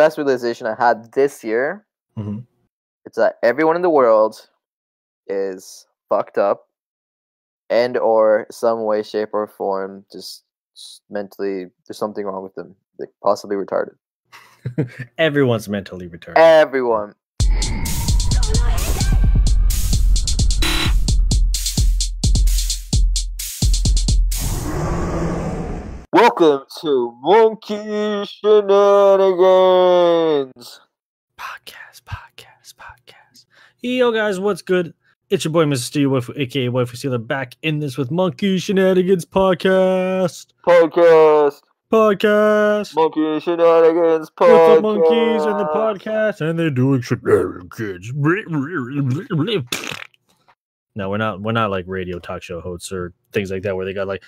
[0.00, 1.84] best realization I had this year.
[2.18, 2.46] Mhm.
[3.04, 4.48] It's that everyone in the world
[5.26, 6.68] is fucked up,
[7.68, 10.44] and or some way, shape, or form just,
[10.74, 13.96] just mentally there's something wrong with them, like possibly retarded.
[15.18, 16.38] Everyone's mentally retarded.
[16.38, 17.14] Everyone.
[26.40, 28.70] Welcome to Monkey Shenanigans.
[31.36, 33.44] podcast, podcast, podcast.
[33.82, 34.94] Yo, guys, what's good?
[35.28, 35.80] It's your boy, Mr.
[35.80, 40.46] Steve, Waifu, aka Waifu Stealer, back in this with Monkey Shenanigans podcast.
[40.66, 41.60] Podcast.
[41.92, 42.94] Podcast.
[42.94, 44.76] Monkey Shenanigans with podcast.
[44.76, 48.12] the monkeys and the podcast, and they're doing shenanigans.
[50.94, 51.42] No, we're not.
[51.42, 54.22] We're not like radio talk show hosts or things like that, where they got like.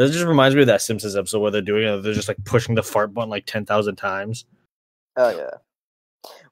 [0.00, 2.00] This just reminds me of that Simpsons episode where they're doing it.
[2.00, 4.46] They're just like pushing the fart button like ten thousand times.
[5.18, 5.50] Oh yeah.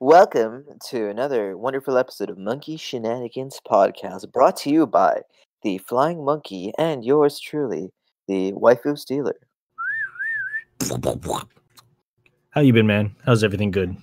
[0.00, 5.22] Welcome to another wonderful episode of Monkey Shenanigans podcast, brought to you by
[5.62, 7.90] the Flying Monkey and yours truly,
[8.26, 9.38] the Waifu Stealer.
[12.50, 13.16] How you been, man?
[13.24, 13.96] How's everything good?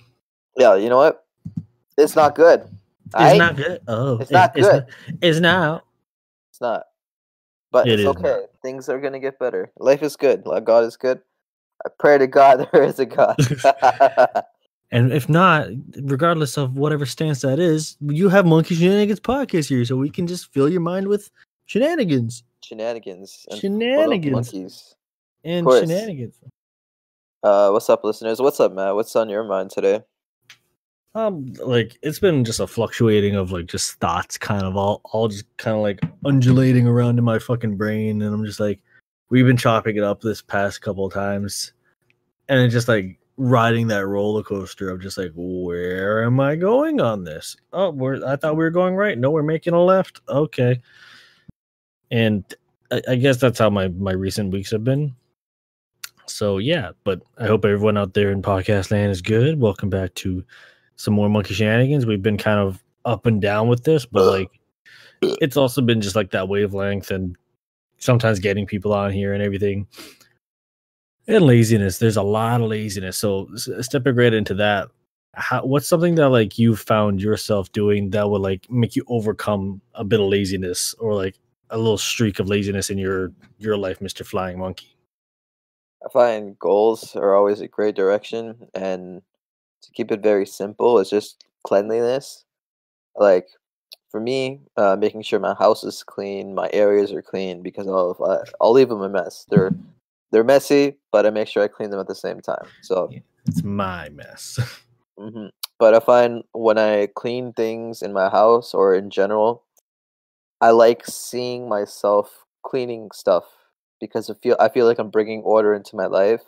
[0.56, 1.24] Yeah, you know what?
[1.96, 2.68] It's not good.
[3.16, 3.80] It's not good.
[3.86, 4.86] Oh, It's not It's, good.
[5.22, 5.84] it's now.
[6.50, 6.82] It's not.
[7.70, 8.22] But It it's okay.
[8.22, 8.40] not.
[8.66, 9.70] Things are gonna get better.
[9.78, 10.42] Life is good.
[10.42, 11.20] God is good.
[11.86, 13.36] I pray to God there is a God.
[14.90, 15.68] And if not,
[16.02, 20.28] regardless of whatever stance that is, you have Monkey Shenanigans podcast here, so we can
[20.28, 21.28] just fill your mind with
[21.66, 23.46] shenanigans Shenanigans.
[23.50, 24.32] and Shenanigans.
[24.32, 24.94] Monkeys.
[25.44, 26.36] and shenanigans.
[27.42, 28.40] Uh, what's up, listeners?
[28.40, 28.94] What's up, Matt?
[28.94, 30.02] What's on your mind today?
[31.16, 35.28] Um, like it's been just a fluctuating of like just thoughts, kind of all, all
[35.28, 38.80] just kind of like undulating around in my fucking brain, and I'm just like,
[39.30, 41.72] we've been chopping it up this past couple times,
[42.50, 47.00] and it's just like riding that roller coaster of just like, where am I going
[47.00, 47.56] on this?
[47.72, 49.16] Oh, we're I thought we were going right.
[49.16, 50.20] No, we're making a left.
[50.28, 50.82] Okay,
[52.10, 52.44] and
[52.92, 55.16] I, I guess that's how my my recent weeks have been.
[56.26, 59.58] So yeah, but I hope everyone out there in podcast land is good.
[59.58, 60.44] Welcome back to
[60.96, 62.06] some more monkey shenanigans.
[62.06, 64.50] We've been kind of up and down with this, but like
[65.22, 67.36] it's also been just like that wavelength and
[67.98, 69.86] sometimes getting people on here and everything.
[71.28, 71.98] And laziness.
[71.98, 73.16] There's a lot of laziness.
[73.16, 74.88] So stepping right into that,
[75.34, 79.80] how, what's something that like you found yourself doing that would like make you overcome
[79.94, 81.36] a bit of laziness or like
[81.70, 84.96] a little streak of laziness in your your life, Mister Flying Monkey?
[86.04, 89.20] I find goals are always a great direction, and
[89.86, 92.44] to keep it very simple, it's just cleanliness.
[93.16, 93.48] Like
[94.10, 98.16] for me, uh, making sure my house is clean, my areas are clean, because I'll
[98.24, 99.46] I, I'll leave them a mess.
[99.50, 99.72] They're
[100.32, 102.66] they're messy, but I make sure I clean them at the same time.
[102.82, 103.20] So, Yeah.
[103.46, 104.58] It's my mess.
[105.18, 105.50] mhm.
[105.78, 109.62] but I find when I clean things in my house or in general,
[110.60, 113.44] I like seeing myself cleaning stuff
[114.00, 116.42] because I feel I feel like I'm bringing order into my life.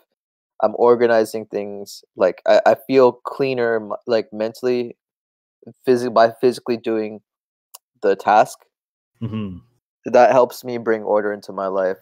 [0.61, 4.97] I'm organizing things like I, I feel cleaner like mentally
[5.85, 7.21] physically by physically doing
[8.01, 8.59] the task.
[9.19, 9.57] Hmm
[10.05, 11.97] that helps me bring order into my life.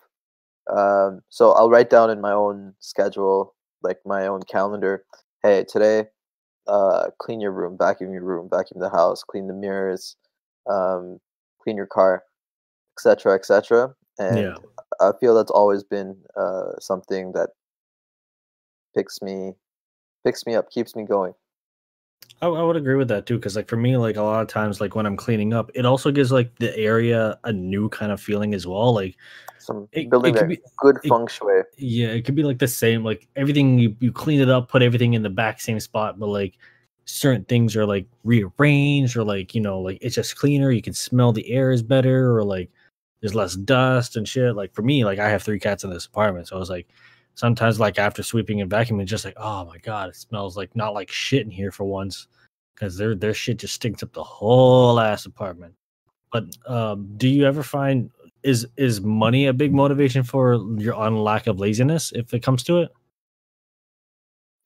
[0.69, 5.06] Um, so i'll write down in my own schedule like my own calendar
[5.41, 6.06] hey today
[6.68, 10.18] uh, clean your room vacuum your room vacuum the house clean the mirrors
[10.69, 11.19] um,
[11.62, 12.24] clean your car
[12.97, 14.57] etc etc and Yeah.
[15.00, 17.51] i feel that's always been uh, something that
[18.97, 19.53] picks me
[20.25, 21.34] picks me up keeps me going
[22.41, 24.47] I, I would agree with that too, because like for me, like a lot of
[24.47, 28.12] times, like when I'm cleaning up, it also gives like the area a new kind
[28.12, 28.94] of feeling as well.
[28.94, 29.16] Like
[29.57, 32.59] some It- building it could be- good it- feng shui yeah, it could be like
[32.59, 33.03] the same.
[33.03, 36.28] Like everything you you clean it up, put everything in the back same spot, but
[36.28, 36.57] like
[37.06, 40.69] certain things are like rearranged or like you know like it's just cleaner.
[40.69, 42.69] You can smell the air is better or like
[43.22, 44.56] there's less dust and shit.
[44.56, 46.88] Like for me, like I have three cats in this apartment, so I was like
[47.38, 50.94] sometimes like after sweeping and vacuuming, just like oh my god, it smells like not
[50.94, 52.28] like shit in here for once
[52.75, 55.74] because their their shit just stinks up the whole ass apartment.
[56.34, 58.12] But um, do you ever find
[58.44, 62.63] is is money a big motivation for your on lack of laziness if it comes
[62.63, 62.89] to it?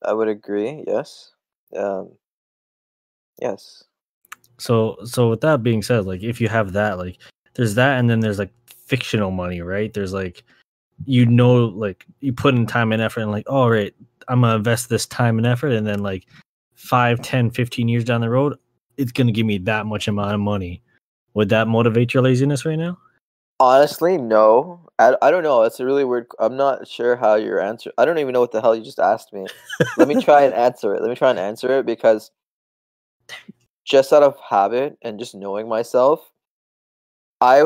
[0.03, 1.31] i would agree yes
[1.77, 2.11] um,
[3.41, 3.83] yes
[4.57, 7.17] So so with that being said, like if you have that, like
[7.55, 8.53] there's that and then there's like
[8.85, 9.93] fictional money, right?
[9.93, 10.43] There's like
[11.05, 13.93] you know like you put in time and effort and like, all right,
[14.27, 16.25] I'm gonna invest this time and effort and then like
[16.75, 18.57] 5, 10, 15 years down the road,
[18.97, 20.81] it's gonna give me that much amount of money.
[21.33, 22.97] Would that motivate your laziness right now?
[23.59, 24.79] Honestly, no.
[24.97, 25.61] I, I don't know.
[25.63, 26.27] It's a really weird.
[26.39, 27.91] I'm not sure how your answer.
[27.97, 29.45] I don't even know what the hell you just asked me.
[29.97, 31.01] Let me try and answer it.
[31.01, 32.31] Let me try and answer it because
[33.85, 36.27] just out of habit and just knowing myself,
[37.39, 37.63] I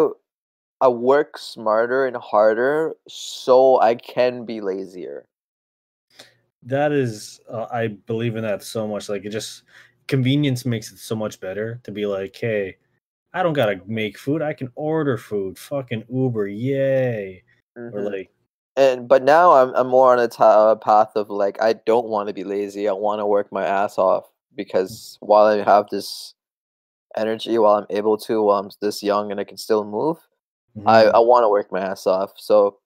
[0.85, 5.25] I work smarter and harder so I can be lazier.
[6.61, 9.09] That is, uh, I believe in that so much.
[9.09, 9.63] Like it just
[10.07, 12.77] convenience makes it so much better to be like, hey,
[13.33, 14.43] I don't gotta make food.
[14.43, 15.57] I can order food.
[15.57, 17.41] Fucking Uber, yay!
[17.75, 17.97] Mm-hmm.
[17.97, 18.29] Or like,
[18.75, 22.09] and but now I'm I'm more on a, t- a path of like I don't
[22.09, 22.87] want to be lazy.
[22.87, 26.35] I want to work my ass off because while I have this
[27.17, 30.19] energy, while I'm able to, while I'm this young and I can still move,
[30.77, 30.87] mm-hmm.
[30.87, 32.33] I I want to work my ass off.
[32.37, 32.79] So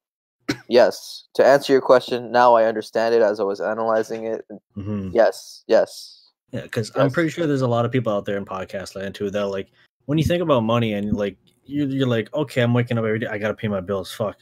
[0.67, 4.45] yes, to answer your question, now I understand it as I was analyzing it.
[4.77, 5.09] Mm-hmm.
[5.13, 6.15] Yes, yes.
[6.51, 6.97] Yeah, because yes.
[6.97, 9.47] I'm pretty sure there's a lot of people out there in podcast land too that
[9.47, 9.69] like
[10.05, 13.19] when you think about money and like you're, you're like, okay, I'm waking up every
[13.19, 14.11] day, I gotta pay my bills.
[14.11, 14.37] Fuck.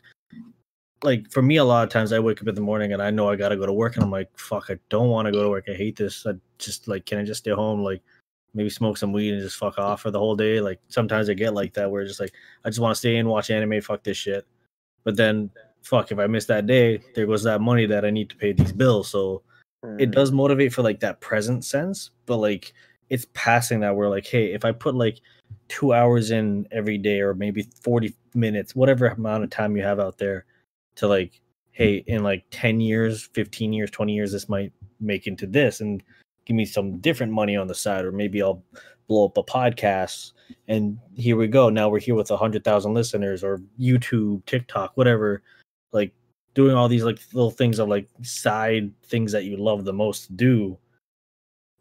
[1.03, 3.11] Like for me, a lot of times I wake up in the morning and I
[3.11, 5.43] know I gotta go to work, and I'm like, fuck, I don't want to go
[5.43, 5.65] to work.
[5.67, 6.25] I hate this.
[6.25, 7.83] I just like, can I just stay home?
[7.83, 8.01] Like
[8.57, 10.59] maybe smoke some weed and just fuck off for the whole day.
[10.59, 12.33] Like sometimes I get like that where it's just like
[12.65, 14.45] I just want to stay in, watch anime, fuck this shit.
[15.03, 15.51] But then
[15.83, 18.51] fuck, if I miss that day, there goes that money that I need to pay
[18.51, 19.09] these bills.
[19.09, 19.43] So
[19.85, 20.01] mm.
[20.01, 22.73] it does motivate for like that present sense, but like
[23.09, 25.19] it's passing that where like, hey, if I put like
[25.67, 29.99] two hours in every day or maybe 40 minutes, whatever amount of time you have
[29.99, 30.45] out there
[30.95, 31.39] to like,
[31.71, 36.01] hey, in like 10 years, 15 years, 20 years, this might make into this and
[36.47, 38.63] give me some different money on the side, or maybe I'll
[39.07, 40.31] blow up a podcast
[40.67, 41.69] and here we go.
[41.69, 45.41] Now we're here with a hundred thousand listeners or YouTube, TikTok, whatever.
[45.91, 46.13] Like
[46.53, 50.27] doing all these like little things of like side things that you love the most
[50.27, 50.77] to do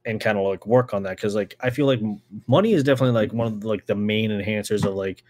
[0.04, 1.16] and kind of like work on that.
[1.16, 2.00] Because like i feel like
[2.46, 5.22] money is definitely like one of like the main enhancers of like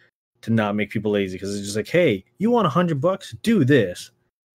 [0.42, 1.36] to not make people lazy.
[1.36, 3.34] Because it's just like hey you want a hundred bucks?
[3.42, 4.10] Do this.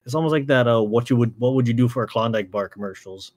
[0.04, 2.50] It's almost like that uh what you would what would you do for a klondike
[2.50, 3.32] bar commercials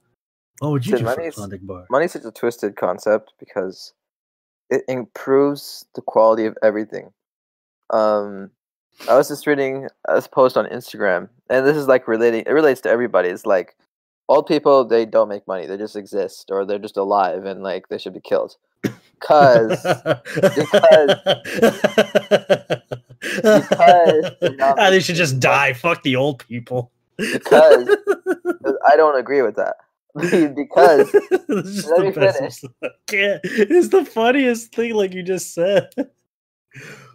[0.59, 1.85] what would you do a klondike bar?
[1.89, 3.93] money's such a twisted concept because
[4.69, 7.11] it improves the quality of everything.
[7.89, 8.51] Um
[9.09, 12.81] i was just reading this post on instagram and this is like relating it relates
[12.81, 13.29] to everybody.
[13.29, 13.75] It's like
[14.29, 17.89] old people they don't make money they just exist or they're just alive and like
[17.89, 18.55] they should be killed.
[18.81, 21.15] Because because
[23.21, 25.73] because ah, they should just die.
[25.73, 26.91] Fuck the old people.
[27.17, 27.89] Because
[28.87, 29.75] i don't agree with that
[30.55, 31.13] because
[31.49, 32.63] let me finish.
[33.11, 35.89] it's the funniest thing like you just said.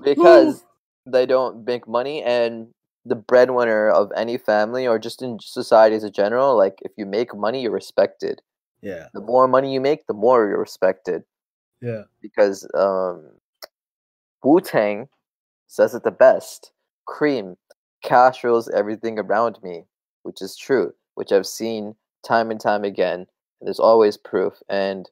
[0.02, 0.64] Because
[1.06, 2.68] they don't make money and
[3.04, 7.06] the breadwinner of any family or just in society as a general like if you
[7.06, 8.42] make money you're respected.
[8.82, 9.06] Yeah.
[9.14, 11.22] The more money you make the more you're respected.
[11.80, 12.02] Yeah.
[12.20, 13.30] Because um
[14.44, 15.08] wu-tang
[15.68, 16.72] says it the best
[17.06, 17.56] cream
[18.02, 19.84] cash rules everything around me
[20.22, 23.26] which is true which i've seen time and time again
[23.60, 25.10] and there's always proof and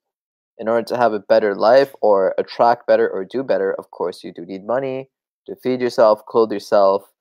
[0.58, 4.24] in order to have a better life or attract better or do better of course
[4.24, 5.08] you do need money
[5.46, 7.12] to feed yourself clothe yourself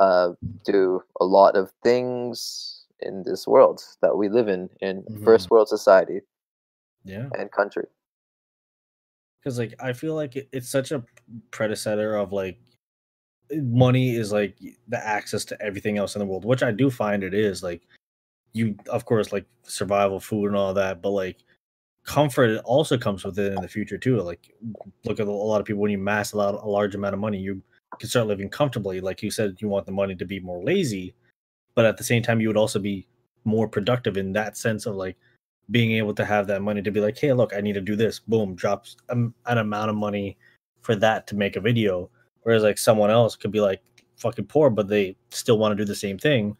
[0.00, 0.30] uh,
[0.64, 5.24] do a lot of things in this world that we live in in mm-hmm.
[5.24, 6.20] first world society
[7.04, 7.84] yeah and country
[9.38, 11.02] because like i feel like it, it's such a
[11.50, 12.58] predecessor of like
[13.56, 14.56] money is like
[14.88, 17.82] the access to everything else in the world which i do find it is like
[18.54, 21.38] you of course like survival food and all that but like
[22.06, 24.54] comfort also comes with it in the future too like
[25.04, 27.20] look at a lot of people when you mass a, lot, a large amount of
[27.20, 27.62] money you
[27.98, 29.00] can start living comfortably.
[29.00, 31.14] Like you said, you want the money to be more lazy,
[31.74, 33.06] but at the same time, you would also be
[33.44, 35.16] more productive in that sense of like
[35.70, 37.96] being able to have that money to be like, hey, look, I need to do
[37.96, 38.18] this.
[38.18, 40.36] Boom, drops an amount of money
[40.82, 42.10] for that to make a video.
[42.42, 43.82] Whereas like someone else could be like
[44.16, 46.56] fucking poor, but they still want to do the same thing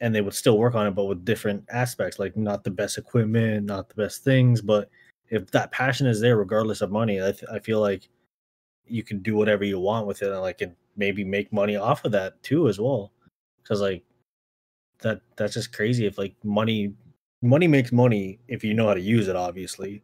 [0.00, 2.98] and they would still work on it, but with different aspects, like not the best
[2.98, 4.60] equipment, not the best things.
[4.60, 4.90] But
[5.30, 8.08] if that passion is there, regardless of money, I, th- I feel like
[8.86, 12.04] you can do whatever you want with it and like and maybe make money off
[12.04, 13.12] of that too as well.
[13.62, 14.02] Because like
[15.00, 16.92] that that's just crazy if like money
[17.42, 20.02] money makes money if you know how to use it obviously.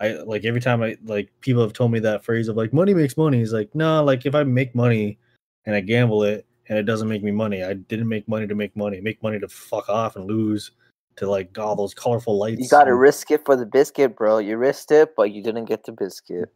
[0.00, 2.94] I like every time i like people have told me that phrase of like money
[2.94, 3.40] makes money.
[3.40, 5.18] Is like no nah, like if i make money
[5.66, 8.54] and i gamble it and it doesn't make me money i didn't make money to
[8.54, 10.72] make money make money to fuck off and lose
[11.16, 13.00] to like all those colorful lights you gotta and...
[13.00, 16.48] risk it for the biscuit bro you risked it but you didn't get the biscuit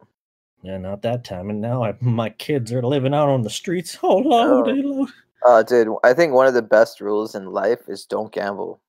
[0.63, 1.49] yeah, not that time.
[1.49, 3.97] And now I, my kids are living out on the streets.
[4.03, 4.73] Oh, Lord, oh.
[4.73, 5.09] Lord.
[5.45, 8.81] Uh, dude, I think one of the best rules in life is don't gamble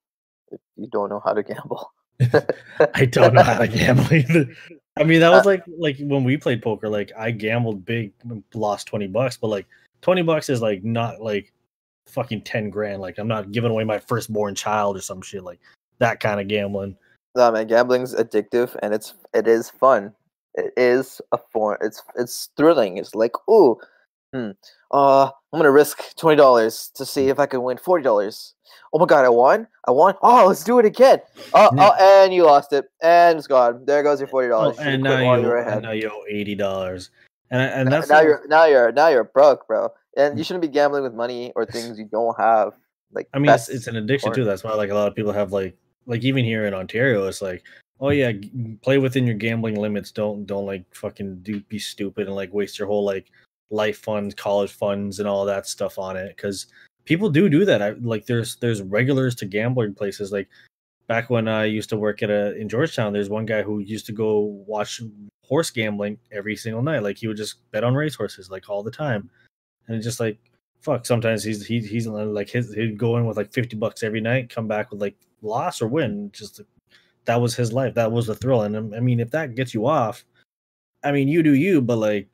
[0.51, 1.93] if you don't know how to gamble.
[2.95, 4.49] I don't know how to gamble either.
[4.97, 6.89] I mean, that was uh, like like when we played poker.
[6.89, 8.13] Like I gambled big,
[8.55, 9.67] lost twenty bucks, but like
[10.02, 11.52] 20 bucks is like not like
[12.07, 13.00] fucking 10 grand.
[13.00, 15.61] Like I'm not giving away my firstborn child or some shit like
[15.99, 16.97] that kind of gambling.
[17.37, 20.12] No man, gambling's addictive and it's it is fun.
[20.55, 21.78] It is a form.
[21.81, 22.99] It's it's thrilling.
[22.99, 23.76] It's like ooh,
[24.33, 24.50] hmm,
[24.90, 28.55] uh, I'm gonna risk twenty dollars to see if I can win forty dollars.
[28.93, 29.69] Oh my god, I won!
[29.87, 30.14] I won!
[30.23, 31.21] Oh, let's do it again!
[31.55, 31.90] Oh, Yeah.
[31.90, 33.85] oh and you lost it, and it's gone.
[33.85, 34.78] There goes your forty dollars.
[34.81, 37.11] and now you and now you owe eighty dollars.
[37.50, 39.90] And and that's now you're now you're now you're broke, bro.
[40.17, 42.75] And you shouldn't be gambling with money or things you don't have.
[43.12, 44.45] Like I mean, it's, it's an addiction too.
[44.45, 45.76] That's why like a lot of people have like
[46.07, 47.62] like even here in Ontario, it's like,
[48.00, 50.11] oh yeah, g- play within your gambling limits.
[50.11, 53.31] Don't don't like fucking do be stupid and like waste your whole like
[53.71, 56.37] life funds, college funds, and all that stuff on it.
[56.37, 56.67] Because
[57.05, 57.81] people do do that.
[57.81, 60.33] I, like there's there's regulars to gambling places.
[60.33, 60.49] Like
[61.07, 64.07] back when I used to work at a in Georgetown, there's one guy who used
[64.07, 65.00] to go watch
[65.49, 67.02] horse gambling every single night.
[67.02, 69.31] Like he would just bet on racehorses like all the time,
[69.87, 70.38] and it's just like
[70.81, 71.07] fuck.
[71.07, 74.50] Sometimes he's he, he's like his he'd go in with like fifty bucks every night,
[74.50, 76.31] come back with like loss or win.
[76.33, 76.61] Just
[77.25, 77.95] that was his life.
[77.95, 78.62] That was the thrill.
[78.62, 80.25] And I mean, if that gets you off,
[81.05, 81.81] I mean, you do you.
[81.81, 82.28] But like,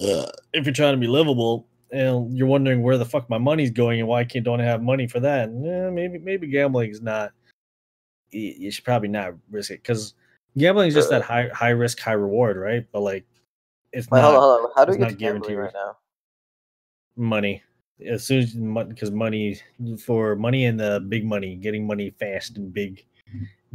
[0.00, 4.00] if you're trying to be livable and you're wondering where the fuck my money's going
[4.00, 7.02] and why I can't don't I have money for that, eh, maybe maybe gambling is
[7.02, 7.32] not.
[8.30, 10.14] You you should probably not risk it because
[10.58, 12.86] gambling is just that high high risk high reward, right?
[12.92, 13.24] But like,
[13.92, 14.70] it's not hold on, hold on.
[14.76, 15.58] How do we get not to gambling guaranteed.
[15.58, 15.96] right now?
[17.16, 17.62] money
[18.06, 18.54] as soon as
[18.86, 19.60] because money
[20.02, 23.04] for money and the big money getting money fast and big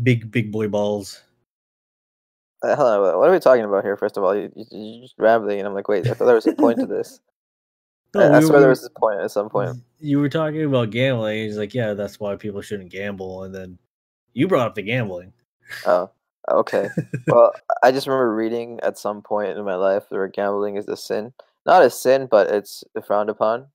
[0.01, 1.22] big big boy balls
[2.63, 3.96] Uh, hold on, what- are we talking about here?
[3.98, 6.34] First of all, you, you, you're just rambling, and I'm like, wait, I thought there
[6.34, 7.20] was a point to this.
[8.15, 9.77] I, I we- swear we- there was a point at some point.
[10.00, 13.77] you were talking about gambling he's like yeah that's why people shouldn't gamble and then
[14.34, 15.34] you brought up the gambling
[15.86, 16.10] Oh,
[16.49, 16.89] okay.
[17.27, 20.97] well, I just remember reading at some point in my life where gambling is a
[20.97, 21.33] sin.
[21.65, 23.67] Not a sin, but it's frowned upon.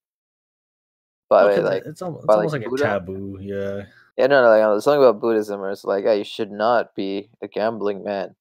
[1.29, 2.85] By Okay, like, it's almost, it's almost like, like a Buddha?
[2.85, 3.85] taboo yeah
[4.21, 6.51] yeah, no, no, like uh, there's something about Buddhism where it's like, yeah, you should
[6.51, 8.35] not be a gambling man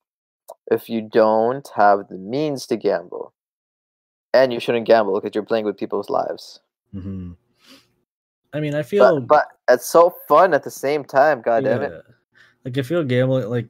[0.70, 3.34] if you don't have the means to gamble,
[4.34, 6.60] and you shouldn't gamble because you're playing with people's lives.
[6.92, 7.32] hmm
[8.52, 11.42] i mean i feel But, but it's so fun at the same time.
[11.42, 11.92] God damn it.
[11.94, 12.14] Yeah.
[12.66, 13.70] Like I feel gambling like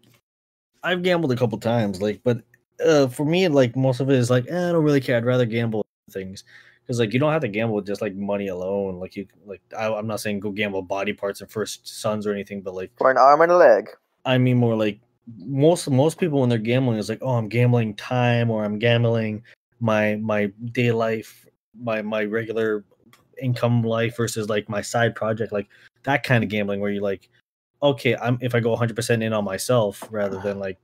[0.83, 2.41] I've gambled a couple times, like but
[2.85, 5.17] uh for me like most of it is like eh, I don't really care.
[5.17, 6.43] I'd rather gamble things.
[6.81, 8.99] Because like you don't have to gamble with just like money alone.
[8.99, 12.31] Like you like I, I'm not saying go gamble body parts and first sons or
[12.31, 13.89] anything, but like For an arm and a leg.
[14.25, 14.99] I mean more like
[15.37, 19.43] most most people when they're gambling is like, oh I'm gambling time or I'm gambling
[19.79, 21.45] my my day life,
[21.79, 22.85] my my regular
[23.41, 25.67] income life versus like my side project, like
[26.03, 27.29] that kind of gambling where you like,
[27.81, 30.77] okay, I'm if I go 100 percent in on myself rather than like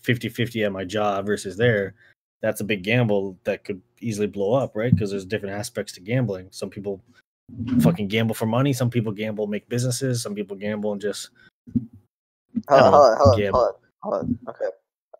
[0.00, 1.94] 50 50 at my job versus there,
[2.40, 4.92] that's a big gamble that could easily blow up, right?
[4.92, 6.48] Because there's different aspects to gambling.
[6.50, 7.02] Some people
[7.80, 11.30] fucking gamble for money, some people gamble make businesses, some people gamble and just
[12.68, 14.38] Hold on, hold on, hold on, hold on, hold on.
[14.48, 14.64] Okay.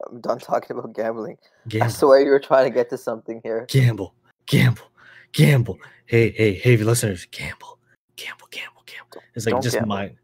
[0.09, 1.37] I'm done talking about gambling.
[1.67, 1.91] I gamble.
[1.91, 3.67] swear you were trying to get to something here.
[3.69, 4.15] gamble,
[4.47, 4.91] gamble,
[5.33, 5.79] gamble.
[6.07, 7.79] Hey, hey, hey, listeners, gamble,
[8.17, 9.23] gamble, gamble, gamble.
[9.35, 9.89] It's like don't just gamble.
[9.89, 10.17] mind.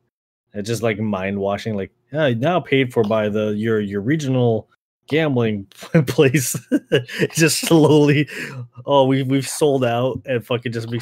[0.55, 1.75] It's just like mind washing.
[1.75, 4.69] Like yeah, now paid for by the your your regional
[5.09, 5.65] gambling
[6.07, 6.57] place.
[7.33, 8.29] just slowly,
[8.87, 11.01] oh, we we've sold out and fucking just be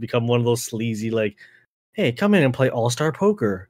[0.00, 1.36] become one of those sleazy like,
[1.92, 3.68] hey, come in and play All Star Poker.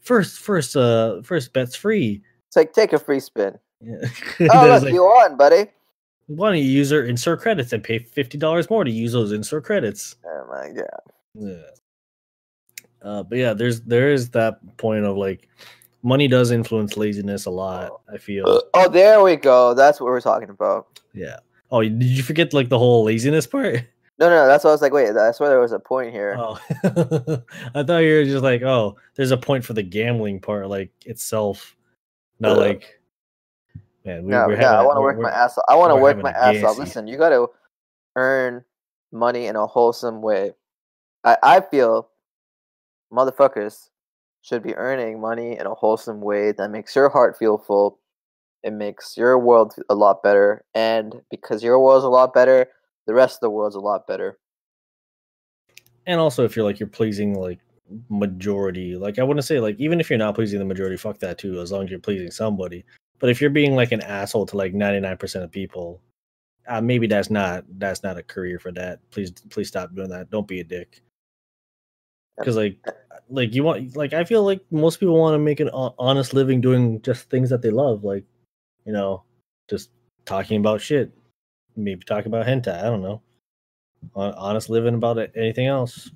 [0.00, 2.22] First, first, uh, first bet's free.
[2.48, 3.58] It's like take a free spin.
[3.80, 4.08] Yeah.
[4.52, 5.66] Oh look, like, you won, buddy.
[6.26, 9.32] why don't you use our insert credits and pay fifty dollars more to use those
[9.32, 10.16] insert credits?
[10.24, 11.00] Oh my god.
[11.34, 11.62] Yeah.
[13.02, 15.48] Uh, but yeah, there's there is that point of like
[16.02, 18.00] money does influence laziness a lot.
[18.12, 18.62] I feel.
[18.74, 19.74] Oh, there we go.
[19.74, 21.00] That's what we're talking about.
[21.12, 21.38] Yeah.
[21.70, 23.82] Oh, did you forget like the whole laziness part?
[24.20, 24.92] No, no, that's what I was like.
[24.92, 26.34] Wait, that's where there was a point here.
[26.36, 26.58] Oh,
[27.72, 30.90] I thought you were just like, oh, there's a point for the gambling part, like
[31.06, 31.76] itself.
[32.40, 33.00] Not Uh, like,
[34.04, 35.64] man, we, no, having I want to work my ass off.
[35.68, 36.78] I want to work my ass off.
[36.78, 37.46] Listen, you got to
[38.16, 38.64] earn
[39.12, 40.52] money in a wholesome way.
[41.22, 42.08] I, I feel
[43.12, 43.88] motherfuckers
[44.42, 47.98] should be earning money in a wholesome way that makes your heart feel full.
[48.62, 50.64] It makes your world a lot better.
[50.74, 52.66] And because your world's a lot better,
[53.06, 54.38] the rest of the world's a lot better.
[56.08, 57.60] and also if you're like you're pleasing like
[58.08, 61.38] majority like i wouldn't say like even if you're not pleasing the majority fuck that
[61.38, 62.84] too as long as you're pleasing somebody
[63.20, 66.00] but if you're being like an asshole to like 99% of people
[66.68, 70.30] uh, maybe that's not that's not a career for that please please stop doing that
[70.30, 71.02] don't be a dick
[72.38, 72.78] because like
[73.30, 76.60] like you want like i feel like most people want to make an honest living
[76.60, 78.24] doing just things that they love like
[78.84, 79.22] you know
[79.68, 79.90] just
[80.24, 81.12] talking about shit
[81.76, 83.20] maybe talk about hentai i don't know
[84.14, 85.32] Honest living about it.
[85.36, 86.10] Anything else?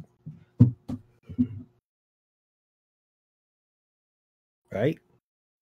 [4.72, 4.98] Right?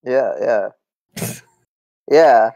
[0.05, 0.69] Yeah, yeah,
[2.11, 2.51] yeah.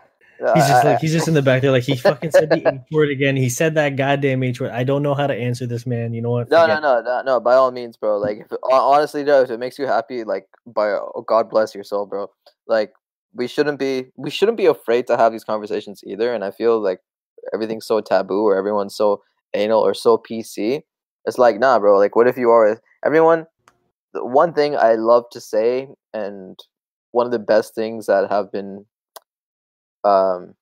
[0.53, 2.81] He's just like he's just in the back there, like he fucking said the H
[2.91, 3.37] word again.
[3.37, 4.73] He said that goddamn H word.
[4.73, 6.13] I don't know how to answer this man.
[6.13, 6.51] You know what?
[6.51, 7.41] No, no, Forget no, no, no.
[7.41, 8.19] By all means, bro.
[8.19, 11.85] Like, if, honestly, though, if it makes you happy, like, by oh, God bless your
[11.85, 12.31] soul, bro.
[12.67, 12.93] Like,
[13.33, 16.35] we shouldn't be, we shouldn't be afraid to have these conversations either.
[16.35, 17.01] And I feel like
[17.53, 19.23] everything's so taboo, or everyone's so
[19.55, 20.83] anal or so PC.
[21.25, 21.99] It's like, nah, bro.
[21.99, 23.47] Like, what if you are everyone?
[24.13, 26.59] The one thing I love to say, and
[27.13, 28.87] one of the best things that have been,
[30.05, 30.55] um,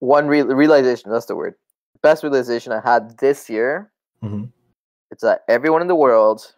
[0.00, 1.10] one re- realization.
[1.10, 1.54] That's the word
[2.02, 3.92] best realization I had this year
[4.24, 4.50] Mhm.
[5.12, 6.52] it's that everyone in the world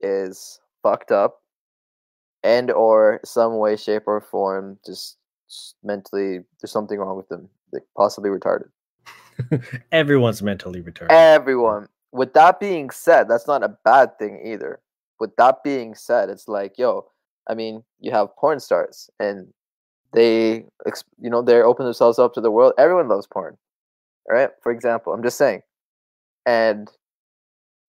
[0.00, 1.42] is fucked up
[2.44, 5.16] and or some way, shape, or form just,
[5.48, 7.48] just mentally there's something wrong with them.
[7.72, 8.70] Like possibly retarded.
[9.92, 11.10] Everyone's mentally retarded.
[11.10, 11.88] Everyone.
[12.12, 14.80] With that being said, that's not a bad thing either.
[15.18, 17.10] With that being said, it's like, yo,
[17.50, 19.48] I mean, you have porn stars and
[20.12, 20.64] they,
[21.20, 22.72] you know, they're open themselves up to the world.
[22.78, 23.56] Everyone loves porn,
[24.28, 24.50] all right?
[24.62, 25.62] For example, I'm just saying,
[26.46, 26.88] and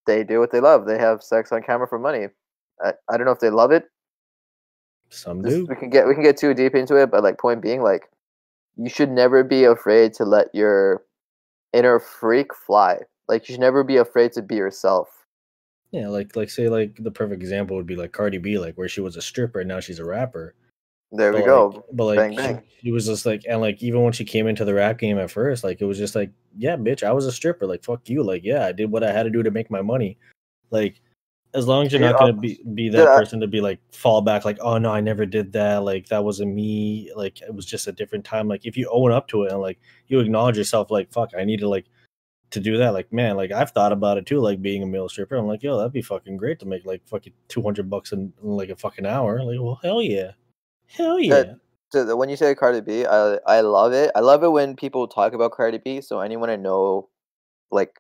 [0.08, 0.86] they do what they love.
[0.88, 2.28] They have sex on camera for money.
[2.84, 3.86] I, I don't know if they love it.
[5.10, 5.66] Some This- do.
[5.70, 8.10] we can get we can get too deep into it, but like point being, like
[8.78, 11.04] you should never be afraid to let your
[11.74, 13.00] inner freak fly.
[13.28, 15.21] Like you should never be afraid to be yourself.
[15.92, 18.88] Yeah, like like say like the perfect example would be like Cardi B, like where
[18.88, 20.56] she was a stripper and now she's a rapper.
[21.12, 21.86] There we But, go.
[21.92, 22.64] but like Bang, she- bang.
[22.82, 25.30] She, was just like, and like even when she came into the rap game at
[25.30, 27.68] first, like it was just like, yeah, bitch, I was a stripper.
[27.68, 28.24] Like fuck you.
[28.24, 30.18] Like yeah, I did what I had to do to make my money.
[30.72, 31.02] Like
[31.54, 34.22] as long as you're not gonna be be that yeah, person to be like fall
[34.22, 35.84] back, like oh no, I never did that.
[35.84, 37.12] Like that wasn't me.
[37.14, 38.48] Like it was just a different time.
[38.48, 41.44] Like if you own up to it and like you acknowledge yourself, like fuck, I
[41.44, 41.88] need to like
[42.52, 42.94] to do that.
[42.94, 44.40] Like man, like I've thought about it too.
[44.40, 47.02] Like being a male stripper, I'm like yo, that'd be fucking great to make like
[47.08, 49.44] fucking two hundred bucks in, in like a fucking hour.
[49.44, 50.32] Like well, hell yeah,
[50.88, 51.34] hell yeah.
[51.36, 51.60] That-
[51.92, 54.12] So the- when you say Cardi B, I I love it.
[54.16, 56.02] I love it when people talk about Cardi B.
[56.02, 57.10] So anyone I know,
[57.72, 58.00] like,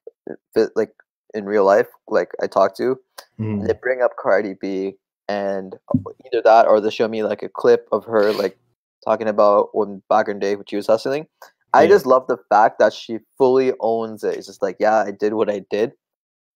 [0.54, 0.94] fi- like
[1.34, 2.98] in real life, like I talk to,
[3.40, 3.68] Mhm.
[3.68, 4.96] they bring up Cardi B,
[5.28, 8.58] and uh, either that or they show me like a clip of her like
[9.06, 11.28] talking about when back in the day when she was hustling.
[11.74, 11.90] I Yeah.
[11.90, 14.38] just love the fact that she fully owns it.
[14.38, 15.94] It's just like, yeah, I did what I did,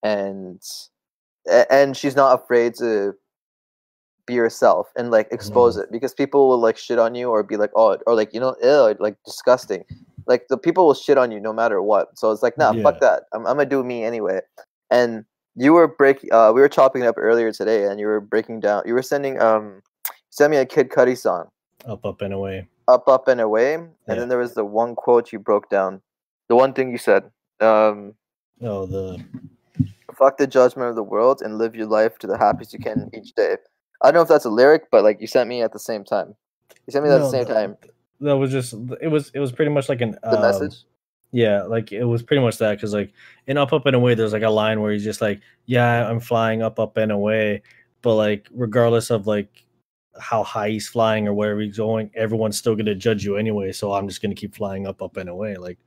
[0.03, 0.61] and
[1.69, 3.15] and she's not afraid to
[4.25, 7.57] be yourself and like expose it because people will like shit on you or be
[7.57, 9.83] like, oh, or like you know, ew, like disgusting.
[10.27, 12.17] Like the people will shit on you no matter what.
[12.17, 13.23] So it's like, nah, fuck that.
[13.33, 14.41] I'm, I'm gonna do me anyway.
[14.89, 15.25] And
[15.55, 16.33] you were breaking.
[16.33, 18.83] Uh, we were chopping it up earlier today, and you were breaking down.
[18.85, 19.83] You were sending um,
[20.31, 21.49] send me a Kid Cudi song,
[21.85, 22.67] Up, up and away.
[22.87, 24.15] "Up, Up and Away," and Yeah.
[24.15, 26.01] then there was the one quote you broke down.
[26.49, 27.23] The one thing you said,
[27.59, 28.13] um,
[28.61, 29.23] Oh, the
[30.15, 33.09] "Fuck the judgment of the world and live your life to the happiest you can
[33.13, 33.57] each day."
[34.01, 36.03] I don't know if that's a lyric, but like you sent me at the same
[36.03, 36.35] time.
[36.87, 37.77] You sent me that at the same the- time.
[38.21, 40.83] that was just it was it was pretty much like an The um, message.
[41.31, 43.11] Yeah, like it was pretty much that because like
[43.47, 46.19] in Up Up and Away, there's like a line where he's just like, "Yeah, I'm
[46.21, 47.61] flying up, up and away,"
[48.01, 49.64] but like regardless of like
[50.19, 53.71] how high he's flying or where he's going, everyone's still gonna judge you anyway.
[53.71, 55.55] So I'm just gonna keep flying up, up and away.
[55.55, 55.77] Like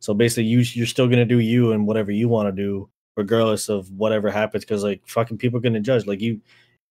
[0.00, 3.68] so, basically, you you're still gonna do you and whatever you want to do, regardless
[3.68, 4.64] of whatever happens.
[4.64, 6.06] Because like fucking people are gonna judge.
[6.06, 6.40] Like you,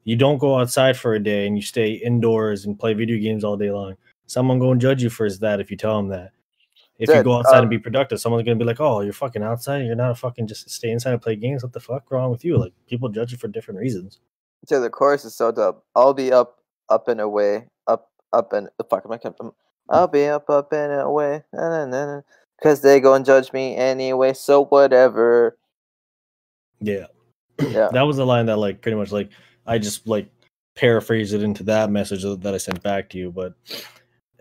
[0.04, 3.44] you don't go outside for a day and you stay indoors and play video games
[3.44, 3.96] all day long.
[4.26, 6.32] Someone gonna judge you for that if you tell them that.
[7.00, 9.44] If you go outside and um, be productive, someone's gonna be like, "Oh, you're fucking
[9.44, 9.86] outside.
[9.86, 11.64] You're not a fucking just stay inside and play games.
[11.64, 14.22] What the fuck wrong with you?" Like people judge you for different reasons.
[14.66, 15.84] So the chorus is so dope.
[15.96, 19.18] I'll be up, up and away, up, up and the fuck am I?
[19.18, 19.54] com- um,
[19.90, 22.22] I'll be up, up and away, na, na, na, na,
[22.62, 24.34] cause they gonna judge me anyway.
[24.34, 25.58] So whatever.
[26.80, 27.08] Yeah,
[27.70, 27.90] Yeah.
[27.94, 29.30] that was the line that like pretty much like
[29.66, 30.30] I just like
[30.76, 33.32] paraphrased it into that message that I sent back to you.
[33.32, 33.54] But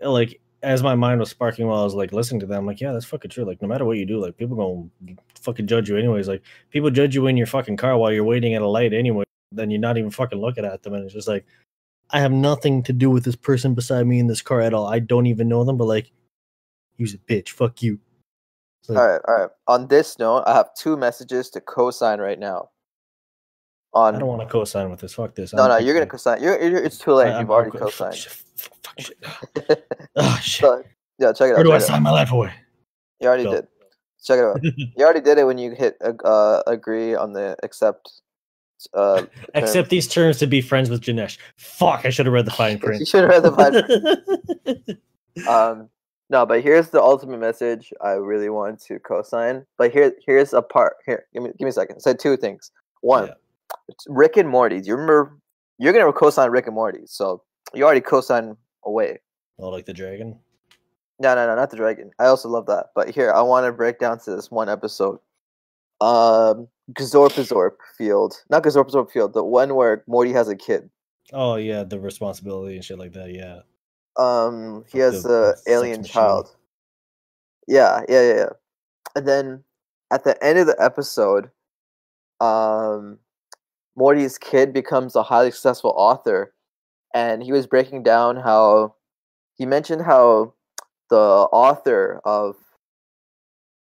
[0.01, 2.81] like as my mind was sparking while I was like listening to that, I'm like,
[2.81, 3.45] yeah, that's fucking true.
[3.45, 6.27] Like no matter what you do, like people gonna fucking judge you anyways.
[6.27, 9.23] Like people judge you in your fucking car while you're waiting at a light anyway.
[9.51, 11.45] Then you're not even fucking looking at them, and it's just like
[12.13, 14.85] I have nothing to do with this person beside me in this car at all.
[14.87, 16.11] I don't even know them, but like,
[16.97, 17.49] use a bitch.
[17.49, 17.99] Fuck you.
[18.87, 19.49] Like, All right, all right.
[19.67, 22.69] On this note, I have two messages to co-sign right now.
[23.93, 25.13] On I don't want to co-sign with this.
[25.13, 25.53] Fuck this.
[25.53, 26.41] no, no, you're gonna co-sign.
[26.41, 27.27] You're, you're it's too late.
[27.31, 28.15] I- You've I'm- already co- co-signed.
[28.15, 29.17] shit, fuck- shit.
[30.17, 30.61] Ah, shit.
[30.61, 30.83] So,
[31.19, 31.57] yeah, check it out.
[31.57, 31.87] Where do I it out.
[31.87, 32.51] sign my life away?
[33.19, 33.51] You already Go.
[33.53, 33.67] did.
[34.23, 34.59] Check it out.
[34.97, 35.95] You already did it when you hit
[36.25, 38.11] uh, agree on the accept.
[38.93, 39.25] Uh.
[39.55, 41.37] Accept these terms to be friends with Janesh.
[41.57, 42.99] Fuck, I should have read the fine print.
[42.99, 44.95] you should have read the fine
[45.35, 45.47] print.
[45.47, 45.89] Um,
[46.29, 49.65] No, but here's the ultimate message I really want to co-sign.
[49.77, 50.95] But here, here's a part.
[51.05, 51.99] Here, give me, give me a second.
[51.99, 52.71] Said two things.
[53.01, 53.33] One, Yeah.
[53.89, 54.79] it's Rick and Morty.
[54.81, 55.37] Do you remember?
[55.79, 57.43] You're gonna co-sign Rick and Morty, so
[57.73, 59.19] you already co-sign away.
[59.59, 60.39] Oh, like the dragon.
[61.19, 62.11] No, no, no, not the dragon.
[62.19, 62.87] I also love that.
[62.95, 65.19] But here, I want to break down to this one episode.
[66.03, 70.89] Um, Gazorpazorp Field, not Gazorpazorp Field, the one where Morty has a kid.
[71.31, 73.33] Oh yeah, the responsibility and shit like that.
[73.33, 73.59] Yeah.
[74.17, 76.13] Um, he has the a alien machine.
[76.13, 76.55] child.
[77.67, 78.49] Yeah, yeah, yeah, yeah.
[79.15, 79.63] And then
[80.11, 81.49] at the end of the episode,
[82.41, 83.17] um,
[83.95, 86.53] Morty's kid becomes a highly successful author,
[87.13, 88.95] and he was breaking down how
[89.55, 90.53] he mentioned how
[91.09, 92.57] the author of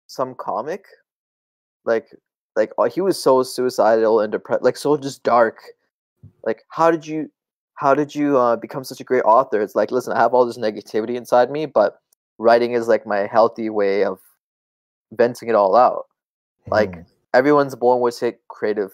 [0.06, 0.84] some comic,
[1.84, 2.08] like,
[2.56, 5.60] like uh, he was so suicidal and depressed, like so just dark.
[6.44, 7.30] Like, how did you
[7.74, 9.60] how did you uh, become such a great author?
[9.60, 11.98] It's like, listen, I have all this negativity inside me, but
[12.38, 14.18] writing is like my healthy way of
[15.12, 16.06] venting it all out.
[16.70, 17.06] Like Mhm.
[17.32, 18.92] everyone's born with a creative,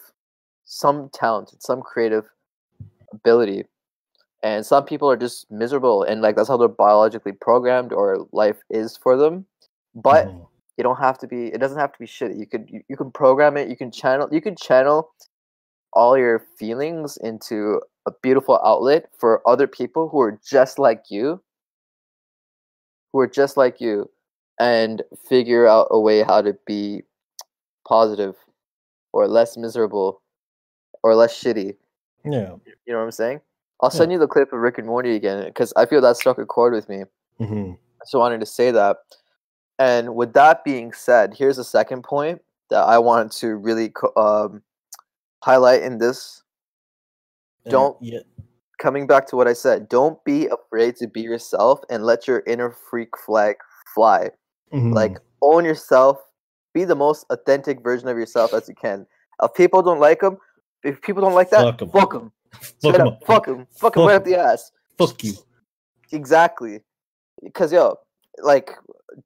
[0.65, 2.25] some talent, some creative
[3.13, 3.65] ability,
[4.41, 8.63] and some people are just miserable, and like that's how they're biologically programmed or life
[8.69, 9.45] is for them.
[9.95, 10.47] But Mhm.
[10.77, 11.47] You don't have to be.
[11.47, 12.39] It doesn't have to be shitty.
[12.39, 13.69] You could you, you can program it.
[13.69, 14.27] You can channel.
[14.31, 15.11] You can channel
[15.93, 21.41] all your feelings into a beautiful outlet for other people who are just like you
[23.11, 24.09] who are just like you
[24.59, 27.01] and figure out a way how to be
[27.87, 28.35] positive
[29.13, 30.21] or less miserable
[31.03, 31.75] or less shitty
[32.25, 32.55] yeah.
[32.65, 33.39] you know what i'm saying
[33.81, 33.97] i'll Yeah.
[33.97, 36.45] send you the clip of rick and morty again because i feel that struck a
[36.45, 37.03] chord with me
[37.39, 37.73] hmm
[38.05, 38.97] so I wanted to say that.
[39.79, 44.61] And with that being said, here's a second point that I wanted to really um,
[45.43, 46.43] highlight in this.
[47.67, 48.19] Don't- Yeah.
[48.79, 52.43] Coming back to what I said, don't be afraid to be yourself and let your
[52.45, 53.55] inner freak flag
[53.95, 54.29] fly.
[54.71, 54.93] mhm.
[54.93, 56.19] Like, own yourself,
[56.73, 59.07] be the most authentic version of yourself as you can.
[59.41, 60.37] If people don't like them,
[60.83, 61.89] if people don't like that, fuck them.
[61.89, 62.31] Fuck them.
[62.81, 63.17] Fuck them.
[63.25, 64.17] Fuck them Fuck right 'em.
[64.17, 64.71] up the ass.
[64.97, 65.33] Fuck you.
[66.11, 66.81] Exactly.
[67.43, 67.97] Because yo,
[68.43, 68.71] like,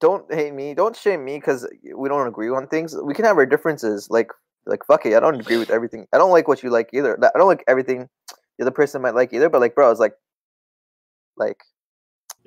[0.00, 2.96] don't hate me, don't shame me because we don't agree on things.
[3.02, 4.08] We can have our differences.
[4.10, 4.30] Like,
[4.66, 6.06] like fuck it, I don't agree with everything.
[6.12, 7.18] I don't like what you like either.
[7.22, 8.08] I don't like everything
[8.58, 9.48] the other person might like either.
[9.48, 10.14] But like, bro, it's like,
[11.36, 11.58] like,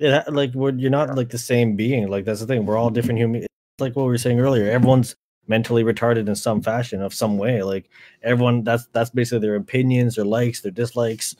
[0.00, 2.90] ha- like we're, you're not like the same being like that's the thing we're all
[2.90, 3.34] different mm-hmm.
[3.34, 5.16] human it's like what we were saying earlier everyone's
[5.48, 7.88] mentally retarded in some fashion of some way like
[8.22, 11.36] everyone that's that's basically their opinions their likes their dislikes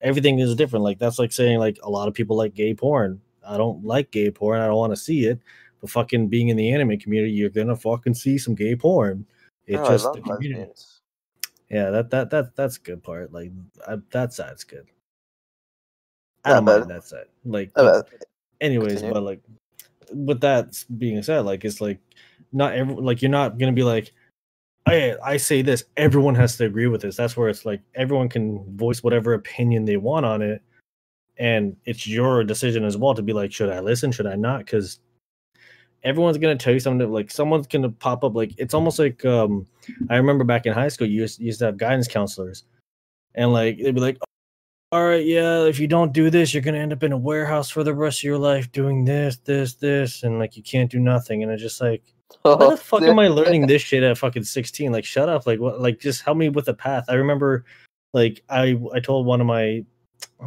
[0.00, 3.20] everything is different like that's like saying like a lot of people like gay porn
[3.46, 5.38] i don't like gay porn i don't want to see it
[5.84, 9.26] but fucking being in the anime community you're gonna fucking see some gay porn.
[9.66, 10.72] It's oh, just the community.
[11.68, 13.52] Yeah that that that that's a good part like
[13.86, 14.86] I, that side's good.
[16.42, 18.02] I don't mind that side like Oh,
[18.62, 19.12] anyways Continue.
[19.12, 19.40] but like
[20.10, 21.98] with that being said like it's like
[22.50, 24.10] not every like you're not gonna be like
[24.86, 27.16] I, I say this everyone has to agree with this.
[27.16, 30.62] That's where it's like everyone can voice whatever opinion they want on it
[31.38, 34.58] and it's your decision as well to be like should i listen should i not
[34.58, 35.00] because
[36.02, 39.66] everyone's gonna tell you something like someone's gonna pop up like it's almost like um
[40.10, 42.64] i remember back in high school you used, used to have guidance counselors
[43.34, 44.18] and like they'd be like
[44.92, 47.68] all right yeah if you don't do this you're gonna end up in a warehouse
[47.68, 51.00] for the rest of your life doing this this this and like you can't do
[51.00, 54.44] nothing and it's just like why the fuck am I learning this shit at fucking
[54.44, 54.92] 16?
[54.92, 55.46] Like, shut up.
[55.46, 55.80] Like, what?
[55.80, 57.04] Like, just help me with the path.
[57.08, 57.64] I remember,
[58.12, 59.84] like, I I told one of my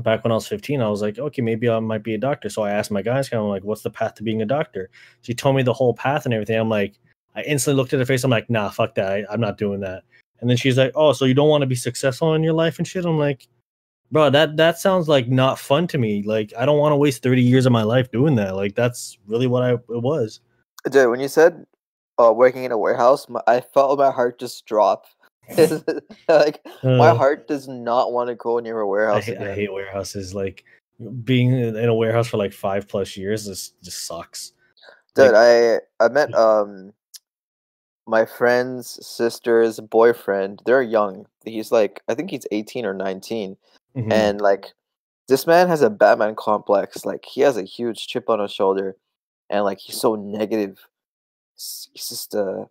[0.03, 2.49] back when I was 15, I was like, okay, maybe I might be a doctor.
[2.49, 4.89] So I asked my guys, kind of like, what's the path to being a doctor?
[5.21, 6.59] She told me the whole path and everything.
[6.59, 6.95] I'm like,
[7.35, 8.23] I instantly looked at her face.
[8.23, 9.11] I'm like, nah, fuck that.
[9.11, 10.03] I, I'm not doing that.
[10.39, 12.77] And then she's like, oh, so you don't want to be successful in your life
[12.77, 13.05] and shit?
[13.05, 13.47] I'm like,
[14.11, 16.23] bro, that that sounds like not fun to me.
[16.23, 18.55] Like, I don't want to waste 30 years of my life doing that.
[18.55, 20.39] Like, that's really what I it was.
[20.89, 21.65] Dude, when you said
[22.19, 25.05] uh, working in a warehouse, my, I felt my heart just drop.
[26.27, 29.53] like my Uh, heart does not want to go near a I, warehouse hate, I
[29.53, 30.33] hate warehouses.
[30.33, 30.63] Like
[31.23, 34.53] being in a warehouse for like five plus years is just sucks.
[35.15, 35.35] Dude, like-
[35.99, 36.93] I I met um
[38.07, 40.61] my friend's sister's boyfriend.
[40.65, 41.25] They're young.
[41.43, 43.57] He's like I think he's 18 or 19.
[43.95, 44.11] Mhm.
[44.13, 44.73] And like
[45.27, 47.05] this man has a Batman complex.
[47.05, 48.95] Like he has a huge chip on his shoulder
[49.49, 50.87] and like he's so negative.
[51.55, 52.65] He's just uh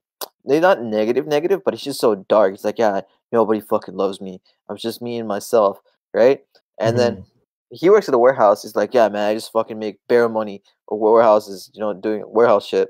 [0.46, 2.54] they're not negative negative, but it's just so dark.
[2.54, 3.00] It's like, yeah,
[3.32, 4.40] nobody fucking loves me.
[4.68, 5.80] I'm just me and myself,
[6.14, 6.44] right?
[6.78, 7.24] And then Mhm.
[7.70, 8.62] he works at a warehouse.
[8.62, 12.24] He's like, yeah, man, I just fucking make bare money or warehouses, you know, doing
[12.26, 12.88] warehouse shit.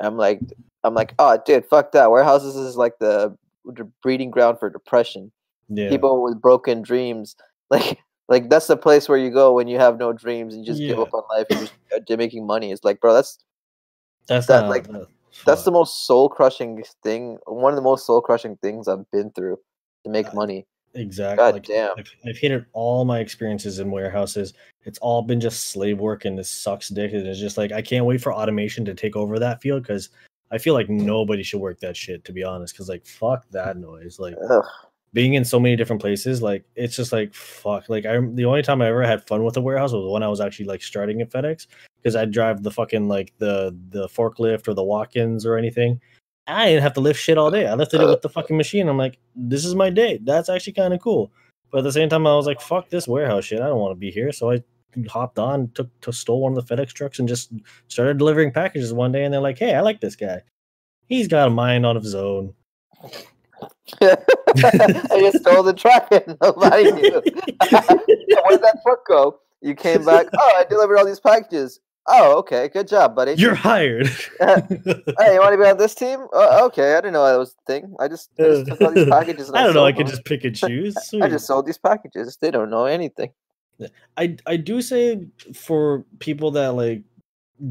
[0.00, 0.40] And I'm like,
[0.84, 2.10] I'm like, oh, dude, fuck that.
[2.10, 5.32] Warehouses is like the, the breeding ground for depression.
[5.68, 7.36] yeah, People with broken dreams,
[7.70, 10.72] like, Like that's the place where you go when you have no dreams and you
[10.72, 12.70] just give up on life and you're just uh, making money.
[12.72, 13.38] It's like, bro, that's
[14.28, 15.08] That's that, not, like, that-
[15.44, 17.38] that's the most soul crushing thing.
[17.46, 19.58] One of the most soul crushing things I've been through
[20.04, 20.66] to make Uh, money.
[20.94, 21.36] Exactly.
[21.36, 21.90] God like, damn.
[21.98, 24.52] I've, I've hated all my experiences in warehouses.
[24.84, 27.12] It's all been just slave work, and this sucks dick.
[27.12, 30.10] And it's just like I can't wait for automation to take over that field because
[30.50, 32.24] I feel like nobody should work that shit.
[32.26, 34.18] To be honest, because like fuck that noise.
[34.18, 34.64] Like Ugh.
[35.14, 37.88] being in so many different places, like it's just like fuck.
[37.88, 40.28] Like I the only time I ever had fun with a warehouse was when I
[40.28, 41.68] was actually like starting at FedEx
[42.02, 46.00] because I'd drive the fucking like the the forklift or the walk-ins or anything.
[46.46, 47.68] I didn't have to lift shit all day.
[47.68, 48.32] I lifted it with the uh.
[48.32, 48.88] fucking machine.
[48.88, 50.18] I'm like, this is my day.
[50.22, 51.32] That's actually kind of cool.
[51.70, 53.60] But at the same time, I was like, fuck this warehouse shit.
[53.60, 54.32] I don't want to be here.
[54.32, 54.62] So I
[55.08, 57.52] hopped on, took to stole one of the FedEx trucks and just
[57.88, 59.24] started delivering packages one day.
[59.24, 60.42] And they're like, hey, I like this guy.
[61.08, 62.52] He's got a mind on his own.
[64.02, 64.16] I
[65.18, 67.12] just stole the truck and nobody knew.
[67.22, 67.22] Where
[68.50, 69.40] did that truck go?
[69.60, 70.26] You came back.
[70.36, 71.80] Oh, I delivered all these packages.
[72.08, 73.34] Oh, okay, good job, buddy.
[73.34, 74.06] You're hired.
[74.40, 76.26] hey, you want to be on this team?
[76.34, 77.94] Uh, okay, I didn't know that was a thing.
[78.00, 79.48] I just, I just took all these packages.
[79.48, 79.84] And I don't know.
[79.84, 80.12] I could them.
[80.12, 80.96] just pick and choose.
[81.22, 82.36] I just sold these packages.
[82.40, 83.30] They don't know anything.
[84.16, 87.02] I I do say for people that like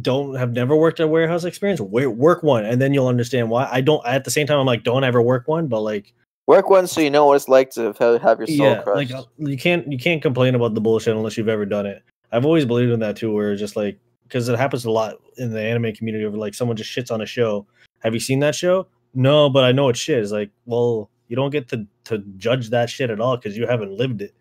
[0.01, 3.67] don't have never worked a warehouse experience, work one, and then you'll understand why.
[3.71, 4.05] I don't.
[4.05, 6.13] At the same time, I'm like, don't ever work one, but like,
[6.47, 9.11] Work one so you know what it's like to have, your soul yeah, crushed.
[9.11, 12.03] like uh, you can't you can't complain about the bullshit unless you've ever done it.
[12.31, 13.99] I've always believed in that too, where it's just like
[14.31, 17.19] because it happens a lot in the anime community, where like someone just shits on
[17.19, 17.67] a show.
[17.99, 18.87] Have you seen that show?
[19.13, 20.19] No, but I know it's shit.
[20.19, 23.67] It's like, well, you don't get to to judge that shit at all because you
[23.67, 24.33] haven't lived it.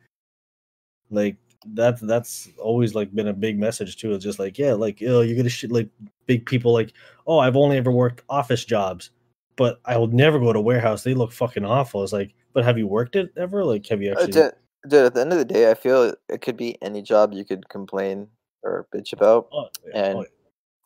[1.11, 4.15] Like that's that's always like been a big message too.
[4.15, 5.89] It's just like, yeah, like oh, you're gonna shit like
[6.27, 6.93] big people like,
[7.27, 9.11] oh, I've only ever worked office jobs,
[9.57, 11.03] but I will never go to warehouse.
[11.03, 12.05] They look fucking awful.
[12.05, 13.65] It's like, but have you worked it ever?
[13.65, 14.33] Like, have you Uh, actually?
[14.33, 14.53] dude,
[14.89, 17.45] dude, at the end of the day, I feel it could be any job you
[17.45, 18.29] could complain
[18.63, 19.49] or bitch about.
[19.53, 20.25] Oh, yeah, and- oh,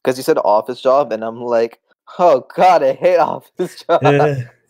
[0.02, 1.80] Because you said office job, and I'm like,
[2.18, 4.00] oh god, I hate office job.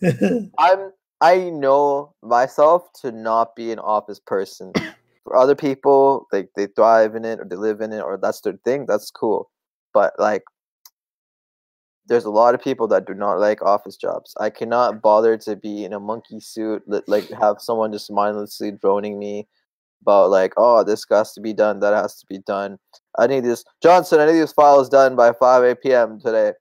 [0.58, 4.72] I'm I know myself to not be an office person.
[5.24, 8.42] For other people, like they thrive in it or they live in it or that's
[8.42, 9.50] their thing, that's cool.
[9.94, 10.42] But like
[12.06, 14.34] there's a lot of people that do not like office jobs.
[14.38, 18.72] I cannot bother to be in a monkey suit, li- like have someone just mindlessly
[18.72, 19.48] droning me
[20.04, 22.78] about like, oh, this has to be done, that has to be done.
[23.18, 26.52] I need this Johnson, I need these files done by five PM today.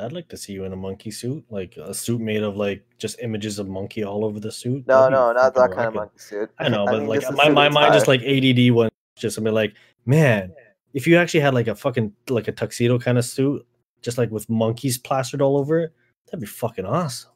[0.00, 2.84] I'd like to see you in a monkey suit, like a suit made of like
[2.98, 4.86] just images of monkey all over the suit.
[4.86, 6.50] No, no, not that kind of monkey suit.
[6.58, 9.50] I know, but mean, like my my mind just like ADD one, just to be
[9.50, 9.74] like,
[10.06, 10.52] man,
[10.94, 13.66] if you actually had like a fucking like a tuxedo kind of suit,
[14.02, 15.92] just like with monkeys plastered all over it,
[16.26, 17.32] that'd be fucking awesome.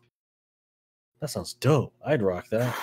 [1.20, 1.94] That sounds dope.
[2.05, 2.77] I'd rock that.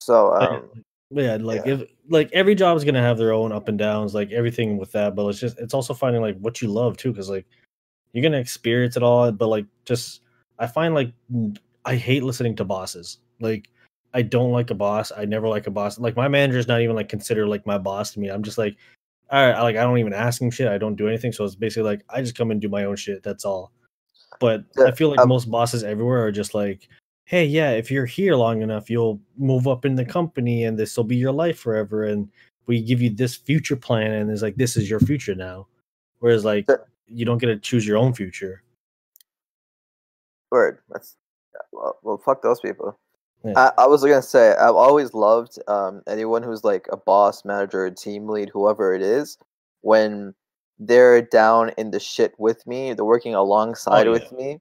[0.00, 1.74] So um, yeah, like yeah.
[1.74, 4.92] if like every job is gonna have their own up and downs, like everything with
[4.92, 5.14] that.
[5.14, 7.46] But it's just it's also finding like what you love too, because like
[8.12, 9.30] you're gonna experience it all.
[9.32, 10.22] But like just
[10.58, 11.12] I find like
[11.84, 13.18] I hate listening to bosses.
[13.40, 13.68] Like
[14.14, 15.12] I don't like a boss.
[15.16, 15.98] I never like a boss.
[15.98, 18.28] Like my manager's not even like considered like my boss to me.
[18.28, 18.76] I'm just like,
[19.30, 20.68] all right, I, like I don't even ask him shit.
[20.68, 21.32] I don't do anything.
[21.32, 23.22] So it's basically like I just come and do my own shit.
[23.22, 23.72] That's all.
[24.40, 26.88] But I feel like um, most bosses everywhere are just like,
[27.26, 30.96] hey, yeah, if you're here long enough, you'll move up in the company and this
[30.96, 32.04] will be your life forever.
[32.04, 32.28] And
[32.66, 35.66] we give you this future plan, and it's like this is your future now.
[36.20, 36.68] Whereas like
[37.06, 38.62] you don't get to choose your own future.
[40.50, 40.78] word.
[40.90, 41.16] That's
[41.72, 42.98] well, well, fuck those people.
[43.44, 43.52] Yeah.
[43.56, 47.90] I, I was gonna say I've always loved um, anyone who's like a boss, manager,
[47.90, 49.38] team lead, whoever it is,
[49.82, 50.34] when
[50.78, 54.12] they're down in the shit with me, they're working alongside yeah.
[54.12, 54.58] with me,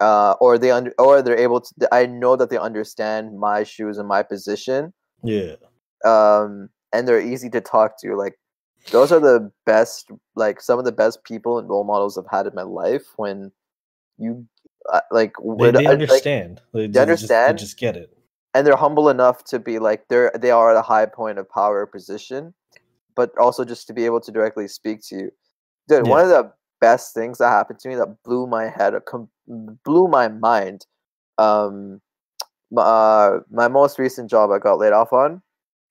[0.00, 1.74] uh, or they under, or they're able to.
[1.92, 5.56] I know that they understand my shoes and my position, Yeah.
[6.04, 8.14] um, and they're easy to talk to.
[8.16, 8.38] Like
[8.92, 12.46] those are the best, like some of the best people and role models I've had
[12.46, 13.04] in my life.
[13.16, 13.50] When
[14.18, 14.46] you
[14.92, 16.60] uh, like, They, would they I- like, understand.
[16.72, 17.58] they, just- understand?
[17.58, 18.16] They just get it.
[18.54, 21.48] and they're humble enough to be like they're they are at a high point of
[21.50, 22.54] power position,
[23.16, 25.30] but also just to be able to directly speak to you.
[25.88, 29.00] Dude, one of the best things that happened to me that blew my head, uh,
[29.00, 30.86] com- blew my mind.
[31.38, 32.00] Um,
[32.76, 35.42] uh, my most recent job I got laid off on.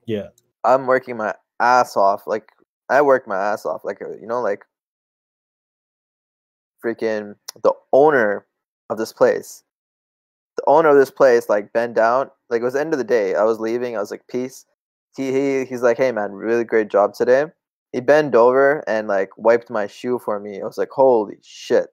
[0.06, 0.28] Yeah.
[0.64, 2.28] I'm working my ass off.
[2.28, 2.50] Like
[2.90, 3.82] I work my ass off.
[3.84, 4.66] Like uh, you know, like
[6.84, 8.46] freaking the owner
[8.90, 9.64] of this place.
[10.58, 12.30] The owner of this place like bent down.
[12.50, 13.36] Like it was the end of the day.
[13.36, 13.96] I was leaving.
[13.96, 14.66] I was like, peace.
[15.16, 17.46] He, he he's like, hey man, really great job today.
[17.92, 20.62] He bent over and like wiped my shoe for me.
[20.62, 21.88] I was like, holy shit.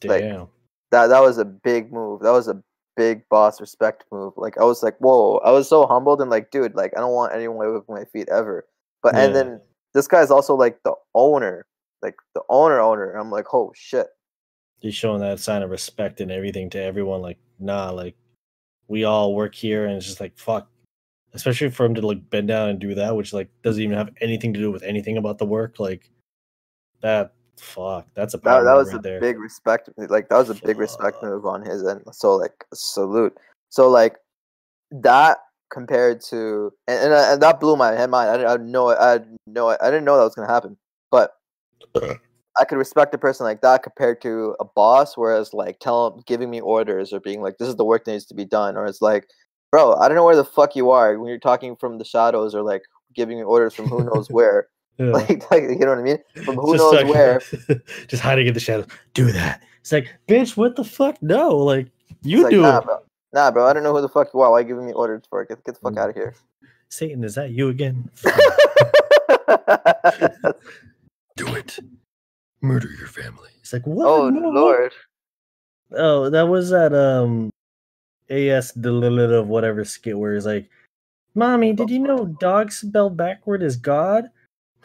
[0.00, 0.10] Damn.
[0.40, 0.48] Like,
[0.94, 2.20] That that was a big move.
[2.20, 2.62] That was a
[2.96, 4.32] big boss respect move.
[4.36, 5.38] Like I was like, whoa!
[5.38, 8.28] I was so humbled and like, dude, like I don't want anyone with my feet
[8.28, 8.64] ever.
[9.02, 9.60] But and then
[9.92, 11.66] this guy's also like the owner,
[12.00, 13.10] like the owner owner.
[13.14, 14.06] I'm like, oh shit.
[14.78, 17.22] He's showing that sign of respect and everything to everyone.
[17.22, 18.14] Like, nah, like
[18.86, 20.68] we all work here, and it's just like fuck.
[21.32, 24.10] Especially for him to like bend down and do that, which like doesn't even have
[24.20, 25.80] anything to do with anything about the work.
[25.80, 26.08] Like
[27.00, 28.06] that, fuck.
[28.14, 29.20] That's a That, power that move was right a there.
[29.20, 29.90] big respect.
[29.96, 32.02] Like that was a big respect move on his end.
[32.12, 33.36] So like salute.
[33.70, 34.16] So like
[34.90, 35.38] that
[35.70, 38.30] compared to and and, and that blew my head mind.
[38.30, 40.76] I didn't, I had no I had no I didn't know that was gonna happen.
[41.10, 41.32] But
[42.56, 46.50] I could respect a person like that compared to a boss, whereas like tell giving
[46.50, 48.86] me orders or being like, "This is the work that needs to be done," or
[48.86, 49.28] it's like,
[49.72, 52.54] "Bro, I don't know where the fuck you are when you're talking from the shadows
[52.54, 52.82] or like
[53.14, 55.06] giving me orders from who knows where." Yeah.
[55.12, 56.18] like, like, you know what I mean?
[56.44, 57.40] From who Just knows like- where?
[58.06, 58.86] just hiding in the shadows.
[59.14, 59.62] Do that.
[59.80, 61.20] It's like, bitch, what the fuck?
[61.22, 61.88] No, like
[62.22, 62.84] you It's like, do nah, it.
[62.84, 62.98] bro.
[63.32, 63.66] Nah, bro.
[63.66, 64.50] I don't know who the fuck you are.
[64.50, 65.48] Why are you giving me orders for it?
[65.48, 65.98] Get, get the fuck Mm.
[65.98, 66.34] out of here.
[66.88, 68.08] Satan, is that you again?
[71.36, 71.78] do it.
[72.60, 73.50] Murder your family.
[73.60, 74.06] It's like what?
[74.06, 74.92] oh No, lord.
[75.92, 77.50] Oh, that was that um
[78.30, 80.70] AS delimited whatever skit where he's like,
[81.34, 84.30] Mommy, did you know dog spelled backward is God?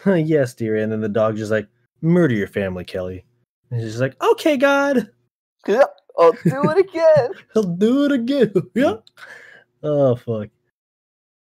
[0.06, 0.76] yes, dear.
[0.76, 1.68] And then the dog just like,
[2.00, 3.24] murder your family, Kelly.
[3.70, 5.10] And she's like, okay, God.
[5.66, 5.84] Yeah,
[6.18, 7.30] I'll do it again.
[7.54, 8.52] He'll do it again.
[8.74, 8.94] yeah.
[9.82, 10.48] Oh fuck.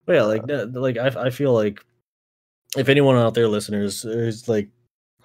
[0.06, 0.48] But yeah, like uh.
[0.48, 1.84] that, like I I feel like
[2.78, 4.70] if anyone out there listeners is like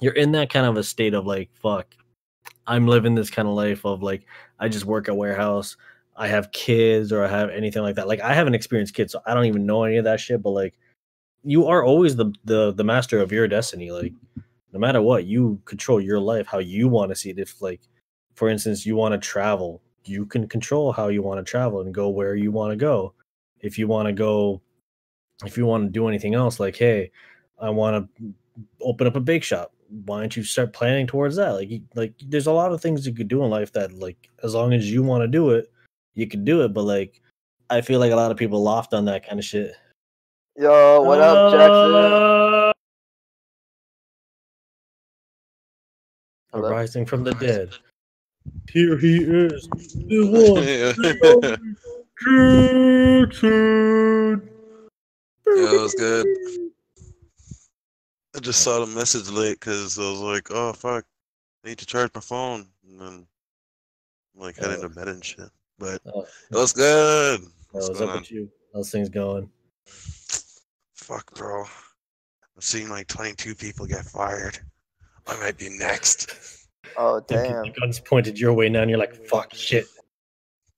[0.00, 1.94] you're in that kind of a state of like fuck,
[2.66, 4.26] I'm living this kind of life of like
[4.58, 5.76] I just work at warehouse,
[6.16, 8.08] I have kids or I have anything like that.
[8.08, 10.42] Like I haven't experienced kids, so I don't even know any of that shit.
[10.42, 10.74] But like
[11.46, 13.90] you are always the the the master of your destiny.
[13.90, 14.12] Like
[14.72, 17.38] no matter what, you control your life how you want to see it.
[17.38, 17.80] If like
[18.34, 21.94] for instance, you want to travel, you can control how you want to travel and
[21.94, 23.14] go where you want to go.
[23.60, 24.60] If you want to go,
[25.44, 27.10] if you want to do anything else, like, hey,
[27.58, 28.34] I want to
[28.82, 29.72] open up a bake shop.
[30.04, 31.50] Why don't you start planning towards that?
[31.52, 34.54] Like, like there's a lot of things you could do in life that, like, as
[34.54, 35.72] long as you want to do it,
[36.14, 36.74] you can do it.
[36.74, 37.22] But like,
[37.70, 39.72] I feel like a lot of people loft on that kind of shit.
[40.58, 41.94] Yo, what up, Jackson?
[41.94, 42.72] Uh,
[46.52, 46.68] Hello?
[46.68, 47.70] Arising from the dead.
[48.70, 50.24] Here he is, the
[51.36, 51.76] one,
[53.26, 54.48] Jackson.
[55.46, 56.26] Yeah, it was good.
[58.34, 61.04] I just saw the message late because I was like, oh fuck,
[61.64, 62.66] I need to charge my phone.
[62.88, 63.26] And then
[64.34, 65.50] I'm like heading to bed and shit.
[65.78, 67.40] But Oh, it was good.
[67.42, 68.20] that What's was going up on?
[68.22, 68.50] with you.
[68.72, 69.50] How's things going?
[71.06, 71.60] Fuck, bro.
[71.62, 74.58] I'm seeing like 22 people get fired.
[75.28, 76.66] I might be next.
[76.96, 77.62] Oh damn.
[77.62, 79.86] The gun's pointed your way now, and you're like, "Fuck, shit."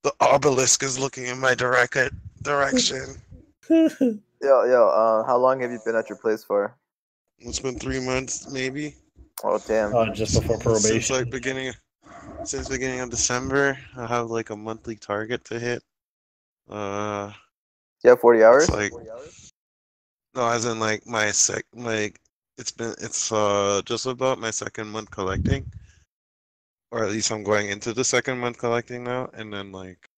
[0.03, 1.97] The obelisk is looking in my direct
[2.43, 3.15] direction.
[3.69, 6.75] Yo, yo, uh, how long have you been at your place for?
[7.39, 8.95] It's been three months, maybe.
[9.43, 9.93] Oh damn.
[9.95, 11.01] uh, just before probation.
[11.01, 11.73] Since like beginning,
[12.45, 15.83] since beginning of December, I have like a monthly target to hit.
[16.69, 17.31] Uh,
[18.03, 18.69] Yeah, forty hours?
[18.69, 18.93] like-
[20.39, 22.19] no, as in like my sec, like
[22.57, 25.65] it's been it's uh just about my second month collecting,
[26.91, 30.09] or at least I'm going into the second month collecting now, and then like,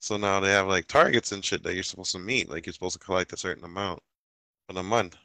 [0.00, 2.72] so now they have like targets and shit that you're supposed to meet, like you're
[2.72, 4.02] supposed to collect a certain amount
[4.70, 5.16] in a month.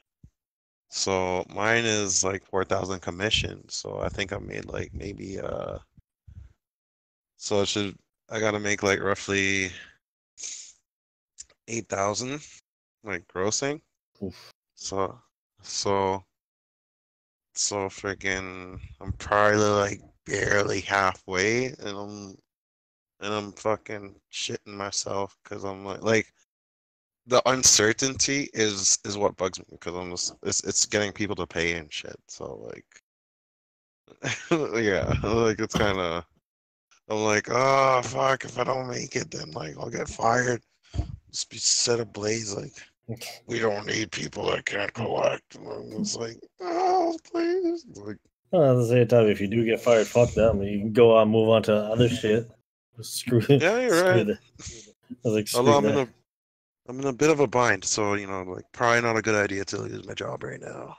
[0.89, 5.79] So mine is like four thousand commission, so I think I made like maybe uh,
[7.37, 7.97] so it should
[8.29, 9.71] I gotta make like roughly
[11.67, 12.41] eight thousand,
[13.03, 13.81] like grossing.
[14.75, 15.19] So,
[15.61, 16.23] so,
[17.53, 22.35] so freaking, I'm probably like barely halfway, and I'm,
[23.21, 26.33] and I'm fucking shitting myself because I'm like, like,
[27.27, 31.47] the uncertainty is is what bugs me because I'm just, it's it's getting people to
[31.47, 32.15] pay and shit.
[32.27, 32.85] So like,
[34.83, 36.25] yeah, like it's kind of,
[37.09, 40.61] I'm like, oh fuck, if I don't make it, then like I'll get fired.
[41.31, 42.73] Just be set ablaze like
[43.47, 45.05] we don't need people that can't mm.
[45.05, 45.55] collect.
[45.55, 47.85] And I'm just like, oh, please.
[47.95, 48.17] Like,
[48.51, 50.61] Well, at the same time, if you do get fired, fuck them.
[50.63, 52.49] You can go on, move on to other shit.
[53.01, 53.61] Screw it.
[53.61, 54.27] yeah, you're screw right.
[54.27, 54.39] the-
[55.11, 55.91] I was like, screw Although I'm that.
[55.93, 56.07] in a,
[56.89, 59.35] I'm in a bit of a bind, so you know, like, probably not a good
[59.35, 60.97] idea to lose my job right now.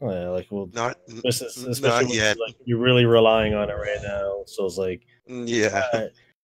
[0.00, 2.36] Oh, yeah, like, well, Not, n- this is- n- especially not yet.
[2.38, 4.44] like, you're really relying on it right now.
[4.46, 6.10] So it's like, mm, Yeah, alright.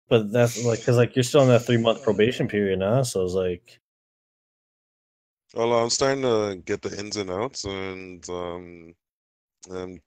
[0.10, 3.04] but that's like, because like you're still in that three month probation period now.
[3.04, 3.80] So it's like,
[5.54, 8.96] well, I'm starting to get the ins and outs, and um,
[9.72, 10.00] I'm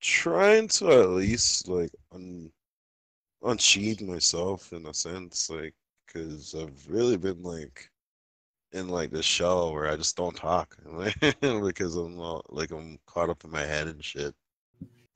[0.00, 2.50] trying to at least like un-
[3.42, 5.74] unsheathed myself in a sense, like
[6.06, 7.88] because I've really been like
[8.72, 10.76] in like this shell where I just don't talk
[11.40, 14.34] because I'm not, like I'm caught up in my head and shit.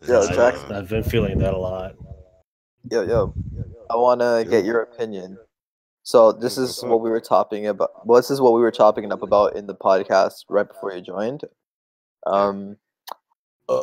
[0.01, 1.95] And, Yo, I, Jack- uh, I've been feeling that a lot.
[2.91, 3.35] Yo, yo,
[3.91, 5.39] I want to get your opinion.
[6.05, 8.07] So this is what we were talking about.
[8.07, 11.01] Well, this is what we were talking up about in the podcast right before you
[11.01, 11.45] joined.
[12.27, 12.77] Um,
[13.71, 13.83] uh,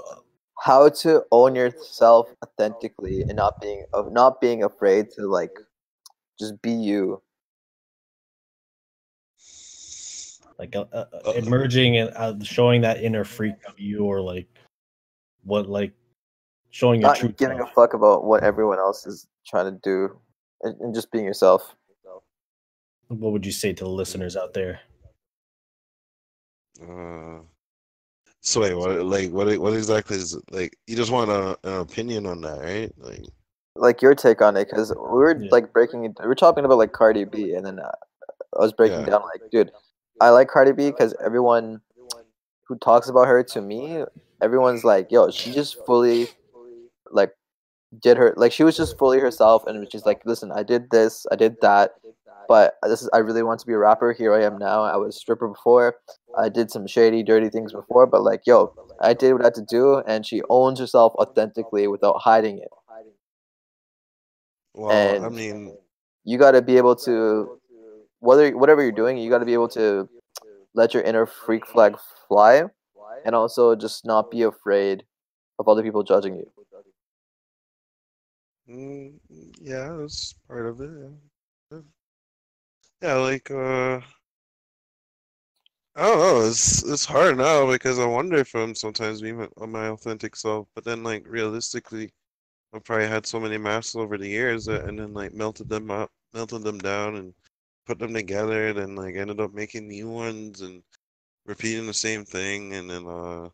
[0.60, 5.52] how to own yourself authentically and not being of not being afraid to like
[6.40, 7.24] just be you.
[10.60, 11.06] Like uh, uh,
[11.36, 14.48] emerging and uh, showing that inner freak of you, or like
[15.44, 15.92] what, like
[16.70, 20.20] showing your Not true giving a fuck about what everyone else is trying to do,
[20.62, 21.76] and, and just being yourself.
[23.12, 24.80] What would you say to the listeners out there?
[26.82, 27.40] Uh,
[28.40, 29.06] so wait, what?
[29.06, 29.60] Like, what?
[29.60, 30.40] What exactly is?
[30.50, 32.92] Like, you just want a, an opinion on that, right?
[32.98, 33.26] Like,
[33.76, 35.50] Like your take on it, because we were Yeah.
[35.52, 36.02] like breaking.
[36.02, 37.92] We were talking about like Cardi B, and then uh,
[38.58, 39.08] I was breaking Yeah.
[39.08, 39.72] down like, dude,
[40.22, 41.82] I like Cardi B because everyone
[42.64, 44.06] who talks about her to me,
[44.42, 46.30] everyone's like, yo, she just fully
[47.12, 47.34] like
[48.02, 50.90] did her like she was just fully herself, and was just like, listen, I did
[50.92, 51.92] this, I did that,
[52.52, 54.12] but this is I really want to be a rapper.
[54.12, 54.84] Here I am now.
[54.84, 55.96] I was a stripper before.
[56.38, 59.54] I did some shady, dirty things before, but like, yo, I did what I had
[59.54, 62.68] to do, and she owns herself authentically without hiding it.
[64.74, 65.78] well, I mean,
[66.26, 67.58] You got to be able to,
[68.20, 70.10] whether whatever you're doing, you got to be able to
[70.74, 71.96] let your inner freak flag
[72.28, 72.64] fly,
[73.24, 75.06] and also just not be afraid
[75.58, 76.52] of other people judging you.
[78.70, 79.14] mm,
[79.62, 80.90] yeah, that's part of it.
[80.92, 81.16] Yeah,
[83.02, 84.02] yeah, like, uh,
[85.96, 86.48] I don't know.
[86.48, 90.68] It's it's hard now because I wonder if I'm sometimes being my, my authentic self,
[90.76, 92.12] but then like realistically,
[92.74, 95.92] I've probably had so many masks over the years that, and then like melted them
[95.92, 97.34] up, melted them down, and
[97.88, 100.84] put them together, and then like ended up making new ones and
[101.46, 103.50] repeating the same thing, and then uh,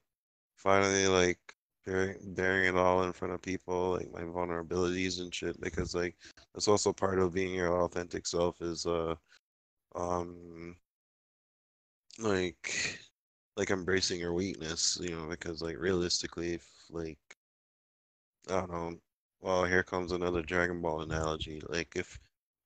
[0.57, 1.39] finally like
[1.85, 6.15] bearing it all in front of people, like my vulnerabilities and shit, because like
[6.53, 9.15] that's also part of being your authentic self is uh,
[9.97, 10.77] um,
[12.19, 12.99] like
[13.57, 17.19] like embracing your weakness, you know, because like realistically, if like
[18.49, 18.99] I don't know,
[19.41, 21.61] well, here comes another Dragon Ball analogy.
[21.69, 22.19] Like if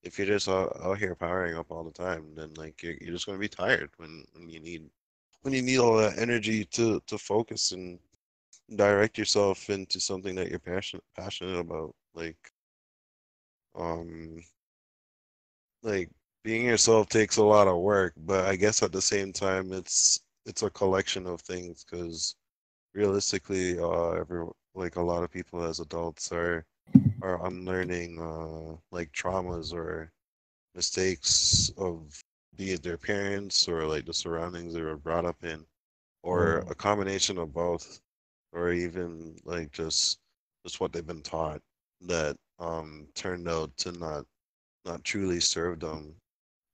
[0.04, 3.14] if you're just out, out here powering up all the time, then like you're you're
[3.14, 4.90] just gonna be tired when when you need
[5.44, 8.00] when you need all that energy to to focus and
[8.76, 11.96] direct yourself into something that you're passionate passionate about.
[12.16, 12.52] Like
[13.76, 14.44] um
[15.84, 16.10] like
[16.44, 20.20] being yourself takes a lot of work, but I guess at the same time it's
[20.46, 22.36] it's a collection of things because
[22.94, 26.66] realistically, uh, every like a lot of people as adults are
[27.22, 30.12] are unlearning uh like traumas or
[30.76, 32.24] mistakes of
[32.56, 35.66] be it their parents or like the surroundings they were brought up in,
[36.24, 36.70] or Mm.
[36.70, 38.02] a combination of both,
[38.54, 40.20] or even like just
[40.66, 41.62] just what they've been taught
[42.02, 44.26] that um turned out to not
[44.86, 46.16] not truly serve them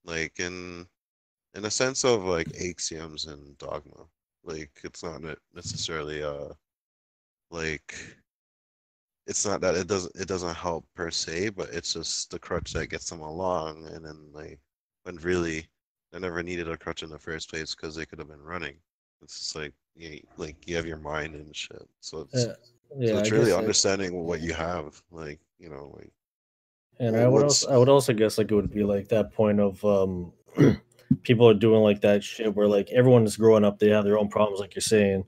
[0.04, 0.86] like in
[1.54, 4.04] in a sense of like axioms and dogma
[4.44, 5.20] like it's not
[5.54, 6.48] necessarily uh
[7.50, 7.94] like
[9.26, 12.72] it's not that it doesn't it doesn't help per se but it's just the crutch
[12.72, 14.58] that gets them along and then like
[15.04, 15.66] when really
[16.12, 18.76] they never needed a crutch in the first place because they could have been running
[19.22, 22.52] it's just like you like you have your mind and shit so it's Yeah,
[22.98, 23.12] yeah.
[23.12, 26.12] so it's really I- understanding what you have like you know like
[27.00, 29.32] And I would what's- also, I would also guess like it would be like that
[29.32, 30.32] point of um,
[31.22, 34.18] people are doing like that shit where like everyone is growing up, they have their
[34.18, 35.24] own problems, like you're saying.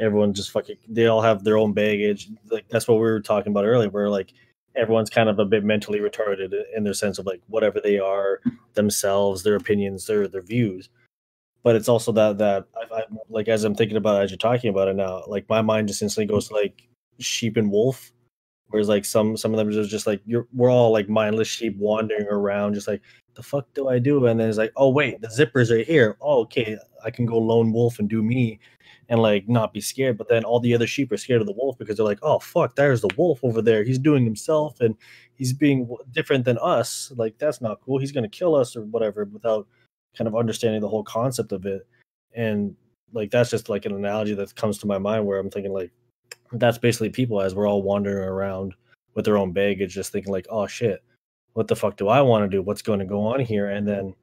[0.00, 2.28] Everyone just fucking, they all have their own baggage.
[2.50, 4.32] Like that's what we were talking about earlier, where like
[4.74, 8.40] everyone's kind of a bit mentally retarded in their sense of like whatever they are
[8.74, 10.88] themselves, their opinions, their their views.
[11.62, 14.38] But it's also that that I, I like as I'm thinking about it, as you're
[14.38, 16.88] talking about it now, like my mind just instantly goes to like
[17.20, 18.12] sheep and wolf
[18.72, 21.76] Whereas like some some of them are just like you're we're all like mindless sheep
[21.76, 23.02] wandering around, just like
[23.34, 24.26] the fuck do I do?
[24.26, 26.16] And then it's like, oh wait, the zippers are here.
[26.20, 28.58] Oh, okay, I can go lone wolf and do me,
[29.08, 30.16] and like not be scared.
[30.16, 32.38] But then all the other sheep are scared of the wolf because they're like, oh
[32.38, 33.84] fuck, there's the wolf over there.
[33.84, 34.96] He's doing himself and
[35.34, 37.12] he's being different than us.
[37.16, 37.98] Like that's not cool.
[37.98, 39.66] He's gonna kill us or whatever without
[40.16, 41.86] kind of understanding the whole concept of it.
[42.34, 42.74] And
[43.12, 45.92] like that's just like an analogy that comes to my mind where I'm thinking like
[46.52, 48.74] that's basically people as we're all wandering around
[49.14, 51.02] with their own baggage, just thinking like, oh shit,
[51.54, 52.62] what the fuck do I want to do?
[52.62, 53.70] What's going to go on here?
[53.70, 54.14] And then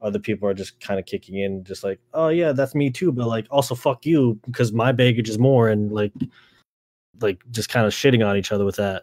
[0.00, 3.12] other people are just kind of kicking in, just like, oh yeah, that's me too,
[3.12, 6.12] but like also fuck you because my baggage is more, and like,
[7.20, 9.02] like just kind of shitting on each other with that.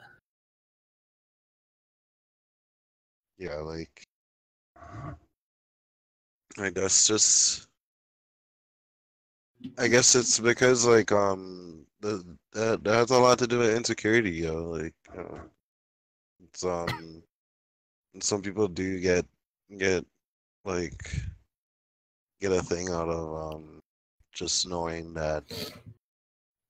[3.37, 4.07] yeah, like
[6.57, 7.67] I guess just
[9.77, 11.84] I guess it's because like um
[12.53, 14.63] that that has a lot to do with insecurity, yo.
[14.63, 15.39] Like uh,
[16.43, 17.23] it's um
[18.19, 19.25] some people do get
[19.77, 20.05] get
[20.65, 21.21] like
[22.39, 23.81] get a thing out of um
[24.33, 25.43] just knowing that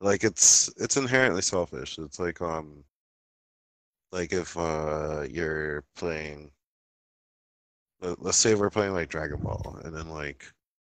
[0.02, 1.98] like it's it's inherently selfish.
[1.98, 2.84] It's like um
[4.12, 6.52] like if uh you're playing
[8.02, 10.52] let- let's say we're playing like Dragon Ball and then like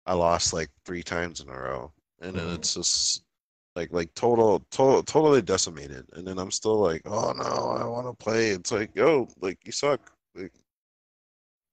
[0.06, 3.22] I lost like three times in a row and then it's just
[3.76, 6.06] like like total total totally decimated.
[6.14, 8.48] And then I'm still like oh no I want to play.
[8.50, 10.00] It's like yo like you suck.
[10.34, 10.52] Like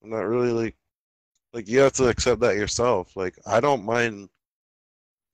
[0.03, 0.75] I'm not really like
[1.53, 3.15] like you have to accept that yourself.
[3.15, 4.29] Like I don't mind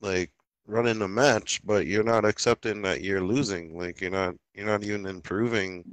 [0.01, 0.32] like
[0.66, 3.78] running a match but you're not accepting that you're losing.
[3.78, 5.84] Like you're not you're not even improving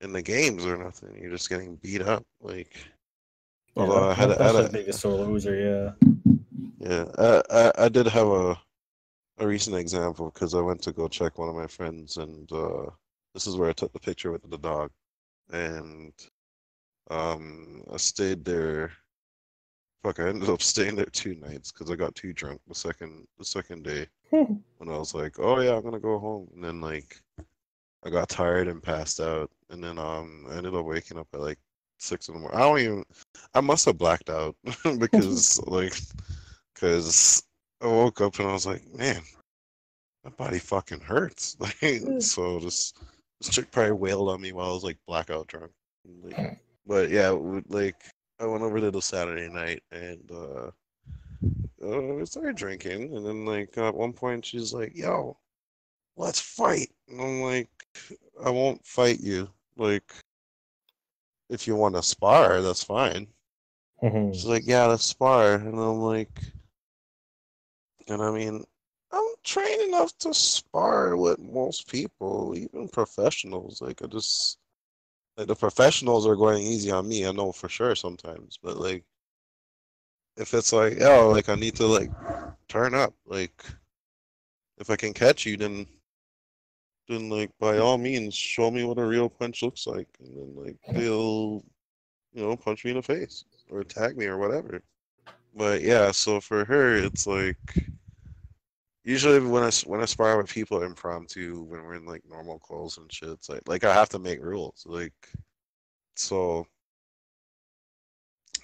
[0.00, 1.16] in the games or nothing.
[1.20, 2.76] You're just getting beat up like
[3.76, 5.54] Yeah, Although I had a- that's had the a- biggest loser.
[5.54, 6.10] Yeah.
[6.80, 8.58] Yeah, I, I, I did have a
[9.38, 12.86] a recent example because I went to go check one of my friends, and uh,
[13.34, 14.90] this is where I took the picture with the dog,
[15.50, 16.12] and
[17.10, 18.92] um, I stayed there.
[20.02, 23.26] Fuck, I ended up staying there two nights because I got too drunk the second
[23.38, 26.80] the second day when I was like, oh yeah, I'm gonna go home, and then
[26.80, 27.20] like
[28.04, 31.40] I got tired and passed out, and then um I ended up waking up at
[31.40, 31.58] like
[31.98, 32.58] six in the morning.
[32.58, 33.04] I don't even.
[33.54, 34.56] I must have blacked out
[34.98, 35.94] because like
[36.74, 37.42] because
[37.80, 39.22] I woke up and I was like, man,
[40.24, 41.56] my body fucking hurts.
[41.82, 42.92] Like, so this
[43.40, 45.70] this chick probably wailed on me while I was like blackout drunk.
[46.22, 47.30] Like, but yeah,
[47.68, 47.96] like
[48.40, 50.70] I went over there the Saturday night and uh,
[51.84, 55.36] uh, we started drinking, and then like at one point she's like, "Yo,
[56.16, 57.68] let's fight," and I'm like,
[58.44, 59.48] "I won't fight you.
[59.76, 60.12] Like,
[61.48, 63.28] if you want to spar, that's fine."
[64.02, 64.32] Mhm.
[64.32, 65.54] She's like, yeah, let's spar.
[65.54, 66.40] And I'm like,
[68.08, 68.64] and I mean,
[69.12, 73.80] I'm trained enough to spar with most people, even professionals.
[73.80, 74.58] Like, I just,
[75.36, 77.26] like, the professionals are going easy on me.
[77.26, 79.04] I know for sure sometimes, but like,
[80.36, 82.10] if it's like, oh, like, I need to, like,
[82.68, 83.64] turn up, like,
[84.78, 85.86] if I can catch you, then,
[87.08, 90.08] then, like, by all means, show me what a real punch looks like.
[90.20, 91.64] And then, like, they'll,
[92.32, 94.82] you know, punch me in the face or tag me or whatever.
[95.58, 97.56] But yeah, so for her, it's like
[99.02, 102.96] usually when I when I spar with people impromptu, when we're in like normal calls
[102.96, 104.84] and shit, it's like like I have to make rules.
[104.86, 105.14] Like
[106.14, 106.64] so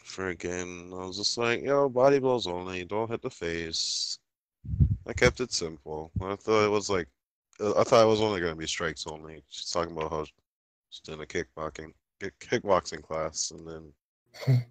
[0.05, 4.19] for again, I was just like, yo, body blows only, don't hit the face.
[5.07, 6.13] I kept it simple.
[6.23, 7.09] I thought it was like
[7.61, 9.43] uh, I thought it was only gonna be strikes only.
[9.49, 10.25] She's talking about how
[10.91, 11.93] she's doing a kickboxing
[12.41, 13.93] kickboxing class, and then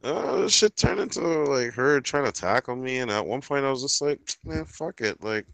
[0.04, 3.66] uh, this shit turned into like her trying to tackle me, and at one point
[3.66, 5.46] I was just like, man, fuck it, like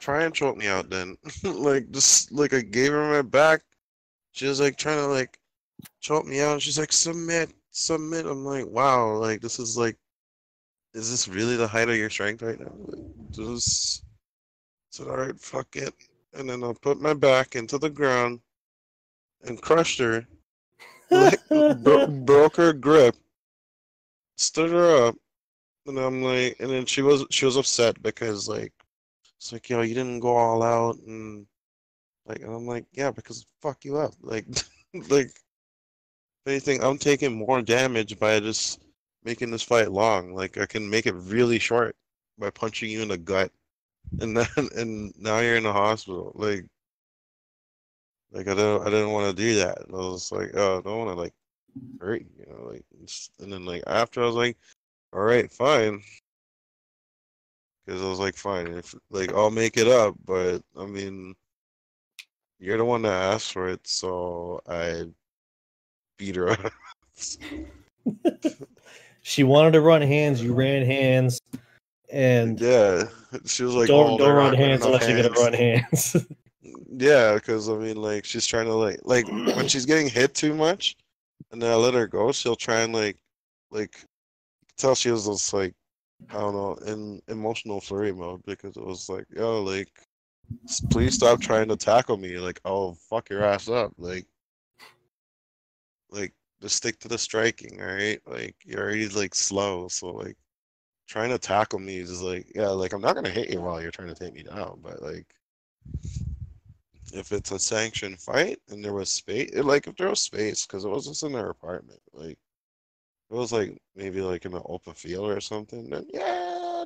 [0.00, 1.16] try and choke me out then.
[1.44, 3.62] like just like I gave her my back.
[4.32, 5.38] She was like trying to like
[6.00, 8.26] choke me out, and she's like submit, submit.
[8.26, 9.96] I'm like, wow, like this is like,
[10.94, 12.72] is this really the height of your strength right now?
[12.86, 14.04] Like, just
[14.90, 15.94] said, all right, fuck it,
[16.34, 18.40] and then I put my back into the ground
[19.44, 20.26] and crushed her
[21.10, 23.16] like, bro- broke her grip,
[24.36, 25.16] stood her up,
[25.86, 28.72] and I'm like, and then she was she was upset because like
[29.36, 31.46] it's like yo, you didn't go all out, and
[32.26, 34.46] like, and I'm like, yeah, because fuck you up, like,
[35.10, 35.30] like,
[36.46, 38.80] anything, I'm taking more damage by just
[39.24, 40.34] making this fight long.
[40.34, 41.96] Like, I can make it really short
[42.38, 43.52] by punching you in the gut,
[44.20, 46.66] and then and now you're in the hospital, like.
[48.32, 49.78] Like I don't, I didn't want to do that.
[49.88, 51.32] I was like, oh, I don't want to like
[52.00, 52.84] hurt you, know, like,
[53.40, 54.56] and then like after I was like,
[55.12, 56.02] all right, fine,
[57.84, 61.34] because I was like, fine, if like I'll make it up, but I mean,
[62.58, 65.04] you're the one that asked for it, so I
[66.18, 66.72] beat her up.
[69.22, 70.42] she wanted to run hands.
[70.42, 71.40] You ran hands,
[72.10, 73.04] and yeah,
[73.44, 76.16] she was like, don't oh, don't run hands unless you're gonna run hands.
[76.98, 80.52] Yeah, because I mean, like she's trying to like like when she's getting hit too
[80.52, 80.96] much,
[81.52, 83.16] and then I let her go, she'll try and like
[83.70, 83.96] like
[84.76, 85.74] tell she was just like
[86.30, 89.90] I don't know in emotional flurry mode because it was like yo like
[90.90, 92.38] please stop trying to tackle me.
[92.38, 93.92] Like I'll fuck your ass up.
[93.98, 94.26] Like
[96.10, 96.32] like
[96.62, 99.88] just stick to the striking right like you're already like slow.
[99.88, 100.36] So like
[101.08, 103.90] trying to tackle me is like yeah like I'm not gonna hit you while you're
[103.90, 105.26] trying to take me down but like
[107.12, 110.84] if it's a sanctioned fight and there was space, like if there was space, because
[110.84, 112.38] it was just in their apartment, like
[113.30, 116.84] it was like maybe like in an open field or something, then yeah,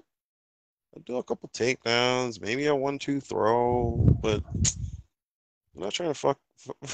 [0.97, 4.43] I'd do a couple takedowns, maybe a one-two throw, but
[5.75, 6.39] I'm not trying to fuck,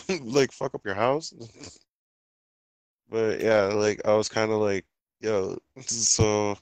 [0.22, 1.32] like fuck up your house.
[3.08, 4.84] but yeah, like I was kind of like,
[5.20, 6.56] yo, so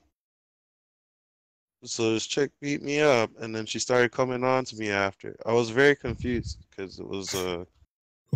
[1.85, 5.37] so this chick beat me up, and then she started coming on to me after.
[5.47, 7.65] I was very confused because it was uh.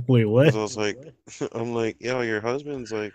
[0.07, 0.55] Wait, what?
[0.55, 0.99] I was like,
[1.53, 3.13] I'm like, yo, your husband's like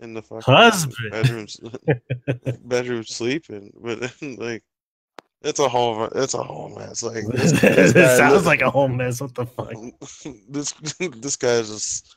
[0.00, 1.10] in the fucking Husband?
[1.10, 1.46] bedroom,
[2.64, 4.62] bedroom sleeping, but then like,
[5.42, 7.02] it's a whole, it's a whole mess.
[7.02, 9.20] Like, this, this it sounds like a whole mess.
[9.20, 9.72] What the fuck?
[10.48, 12.16] this this guy's just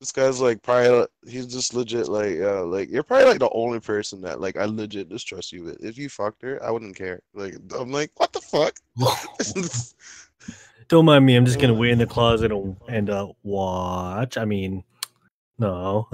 [0.00, 3.80] this guy's like probably he's just legit like uh like you're probably like the only
[3.80, 5.82] person that like I legit just trust you with.
[5.84, 7.20] If you fucked her, I wouldn't care.
[7.34, 8.74] Like I'm like, what the fuck?
[10.88, 11.34] Don't mind me.
[11.34, 14.36] I'm just gonna wait in the closet and, and uh, watch.
[14.38, 14.84] I mean,
[15.58, 16.08] no.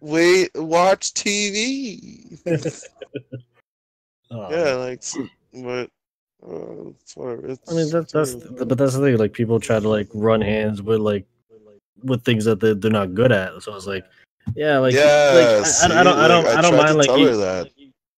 [0.00, 2.38] Wait, watch TV.
[4.30, 5.16] Yeah, like s-
[5.54, 5.90] but
[6.46, 7.46] uh, it's whatever.
[7.48, 9.16] It's, I mean, that's that's it's but that's the thing.
[9.16, 11.24] Like people try to like run hands with like
[12.02, 13.62] with things that they they're not good at.
[13.62, 14.04] So it's like,
[14.54, 17.70] yeah, like, yeah, like I, I don't I don't I, don't mind like you, that.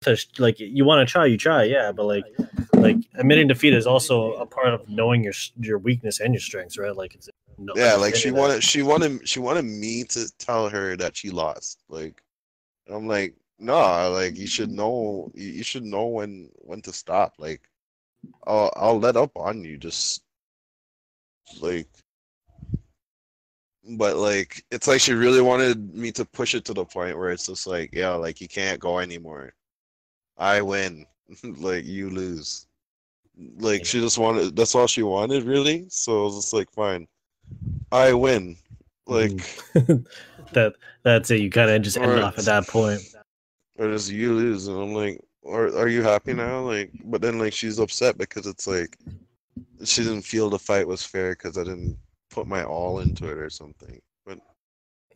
[0.03, 1.93] to like you want to try, you try, yeah.
[1.93, 2.25] But like
[2.75, 6.79] like admitting defeat is also a part of knowing your your weakness and your strengths,
[6.79, 6.95] right?
[6.95, 7.29] Like it's
[7.59, 8.41] no, Yeah, like she understanding that.
[8.41, 11.83] wanted she wanted she wanted me to tell her that she lost.
[11.89, 12.23] Like
[12.87, 16.93] and I'm like, nah, like you should know you you should know when when to
[16.93, 17.35] stop.
[17.39, 17.63] Like
[18.47, 20.23] I'll I'll let up on you just
[21.61, 21.89] like
[23.97, 27.31] but like it's like she really wanted me to push it to the point where
[27.31, 29.53] it's just like, yeah, like you can't go anymore.
[30.39, 31.07] I win.
[31.45, 32.67] like you lose.
[33.59, 35.87] Like she just wanted that's all she wanted really.
[35.89, 37.07] So I was just like, fine.
[37.91, 38.57] I win.
[39.07, 40.07] Like mm.
[40.53, 41.41] that that's it.
[41.41, 43.01] You kind of just end off at that point.
[43.79, 46.61] or just you lose and I'm like, are are you happy now?
[46.61, 48.97] Like but then like she's upset because it's like
[49.85, 51.97] she didn't feel the fight was fair because I didn't
[52.31, 54.01] put my all into it or something.
[54.25, 54.39] But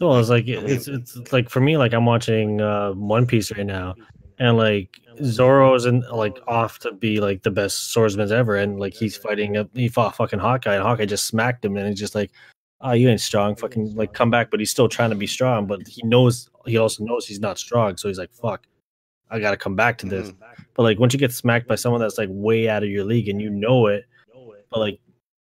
[0.01, 3.67] Well, it's like it's it's like for me, like I'm watching uh One Piece right
[3.67, 3.95] now,
[4.39, 8.79] and like Zoro is in like off to be like the best swordsman ever, and
[8.79, 11.99] like he's fighting a he fought fucking Hawkeye, and Hawkeye just smacked him, and he's
[11.99, 12.31] just like,
[12.81, 15.67] oh, you ain't strong, fucking like come back, but he's still trying to be strong,
[15.67, 18.67] but he knows he also knows he's not strong, so he's like, fuck,
[19.31, 20.33] I gotta come back to this.
[20.75, 23.29] But like once you get smacked by someone that's like way out of your league
[23.29, 24.07] and you know it,
[24.71, 24.99] but like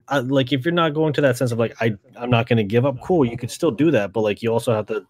[0.09, 2.59] I, like if you're not going to that sense of like I I'm not going
[2.59, 5.07] to give up, cool, you can still do that, but like you also have to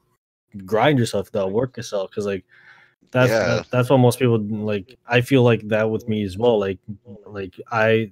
[0.65, 2.45] grind yourself, though, work yourself, because like
[3.11, 3.63] that's Yeah.
[3.71, 4.97] that's what most people like.
[5.07, 6.59] I feel like that with me as well.
[6.59, 6.79] Like
[7.27, 8.11] like I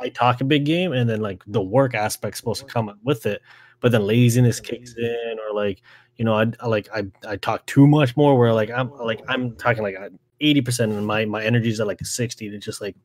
[0.00, 3.26] I talk a big game, and then like the work aspect's supposed to come with
[3.26, 3.40] it,
[3.80, 5.82] but then laziness kicks in, or like
[6.16, 8.36] you know I, I like I I talk too much more.
[8.36, 9.96] Where like I'm like I'm talking like
[10.40, 12.48] eighty percent, and my my energy's at like sixty.
[12.48, 12.96] It's just like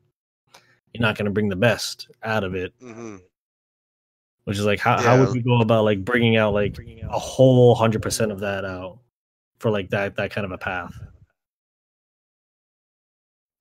[0.93, 2.73] you're not going to bring the best out of it.
[2.79, 3.17] Hmm
[4.45, 6.77] which is like how, how would you go about like bringing out like
[7.09, 8.99] a whole hundred percent of that out
[9.59, 10.93] for like that that kind of a path?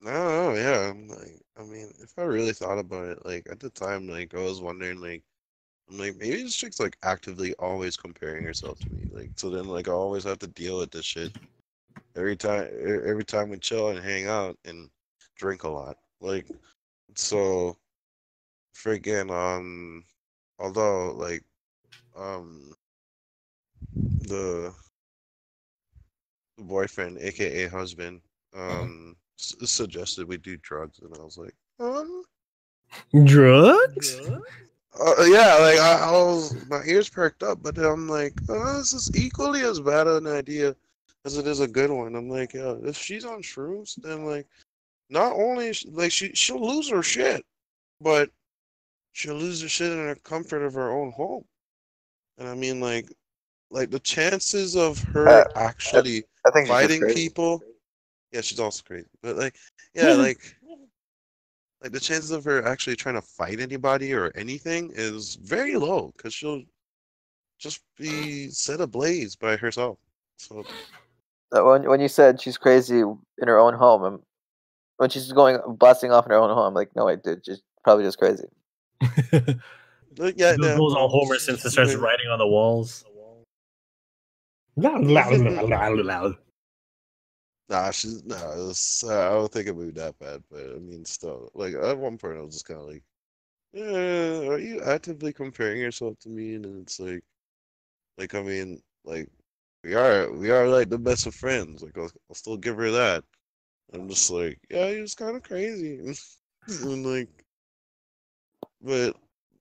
[0.00, 0.90] No, yeah.
[0.90, 4.34] I'm like, I mean, if I really thought about it, like at the time, like
[4.34, 5.22] I was wondering, like,
[5.88, 9.66] I'm like, maybe this chick's like actively always comparing herself to me, like, so then
[9.66, 11.32] like I always have to deal with this shit
[12.16, 12.68] every time,
[13.06, 14.90] every time we chill and hang out and
[15.36, 16.48] drink a lot, like,
[17.14, 17.76] so,
[18.74, 20.04] freaking, um,
[20.58, 21.42] although like,
[22.16, 22.72] um,
[24.22, 24.72] the
[26.58, 28.20] the boyfriend, aka husband,
[28.54, 32.22] um, s- suggested we do drugs, and I was like, um,
[33.24, 34.20] drugs?
[35.00, 38.76] Uh, yeah, like I, I was, my ears perked up, but then I'm like, oh,
[38.78, 40.76] this is equally as bad an idea
[41.24, 42.14] as it is a good one.
[42.14, 44.46] I'm like, yeah, if she's on shrooms, then like,
[45.12, 47.44] not only is- like she she'll lose her shit,
[48.00, 48.30] but
[49.12, 51.44] she'll lose her shit in the comfort of her own home.
[52.38, 53.12] And I mean, like,
[53.70, 57.62] like the chances of her Uh, actually I think fighting people.
[58.32, 59.08] Yeah, she's also crazy.
[59.22, 59.54] But like,
[59.92, 60.40] yeah, like,
[61.82, 66.12] like the chances of her actually trying to fight anybody or anything is very low
[66.16, 66.62] because she'll
[67.58, 69.98] just be set ablaze by herself.
[70.38, 70.64] So
[71.50, 74.22] When when you said she's crazy in her own home,
[74.96, 77.62] when she's going blasting off in her own home, I'm like, no, wait, dude, she's
[77.84, 78.44] probably just crazy.
[79.00, 83.04] but yeah, goes yeah, all homer she's- since it starts writing on the walls
[84.76, 86.36] Loud, loud, loud.
[87.68, 88.68] Nah, she's nah.
[88.70, 91.98] It's, uh, I don't think it moved that bad, but I mean, still, like at
[91.98, 93.02] one point, I was just kind of like,
[93.72, 96.54] yeah, are you actively comparing yourself to me?
[96.54, 97.22] And it's like,
[98.18, 99.28] like I mean, like
[99.84, 101.82] we are, we are like the best of friends.
[101.82, 103.24] Like I'll, I'll still give her that.
[103.92, 105.98] I'm just like, yeah, he was kind of crazy,
[106.68, 107.28] and like,
[108.80, 109.16] but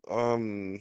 [0.10, 0.80] um,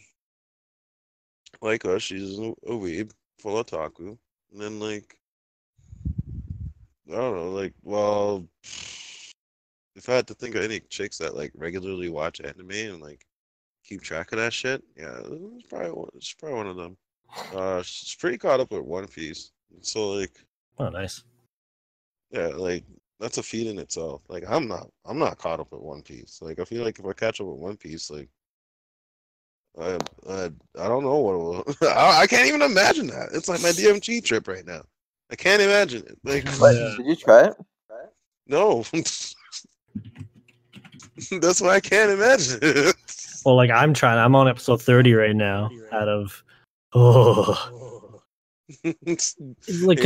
[1.61, 4.17] like us, she's a, a weeb, full of otaku,
[4.53, 5.19] and then like,
[7.11, 8.47] I don't know, like, well,
[9.97, 13.27] if I had to think of any chicks that like regularly watch anime and like
[13.85, 16.97] keep track of that shit, yeah, it's probably it's probably one of them.
[17.55, 20.39] Uh, she's pretty caught up with One Piece, so like,
[20.79, 21.25] Oh, nice.
[22.31, 22.85] yeah, like
[23.21, 24.23] that's a feat in itself.
[24.29, 26.41] Like I'm not, I'm not caught up with One Piece.
[26.43, 28.29] Like I feel like if I catch up with One Piece, like
[29.79, 29.99] I,
[30.29, 31.65] I, I don't know what it will.
[31.89, 33.29] I, I can't even imagine that.
[33.33, 34.83] It's like my DMT trip right now.
[35.31, 36.19] I can't imagine it.
[36.25, 36.95] Like But Yeah.
[36.97, 37.55] did you try it?
[38.47, 38.83] no,
[41.41, 42.97] that's why I can't imagine it.
[43.45, 44.19] Well, like I'm trying.
[44.19, 45.71] I'm on episode 30 right now.
[45.93, 46.43] Out of
[46.95, 47.90] oh, like
[49.05, 49.37] because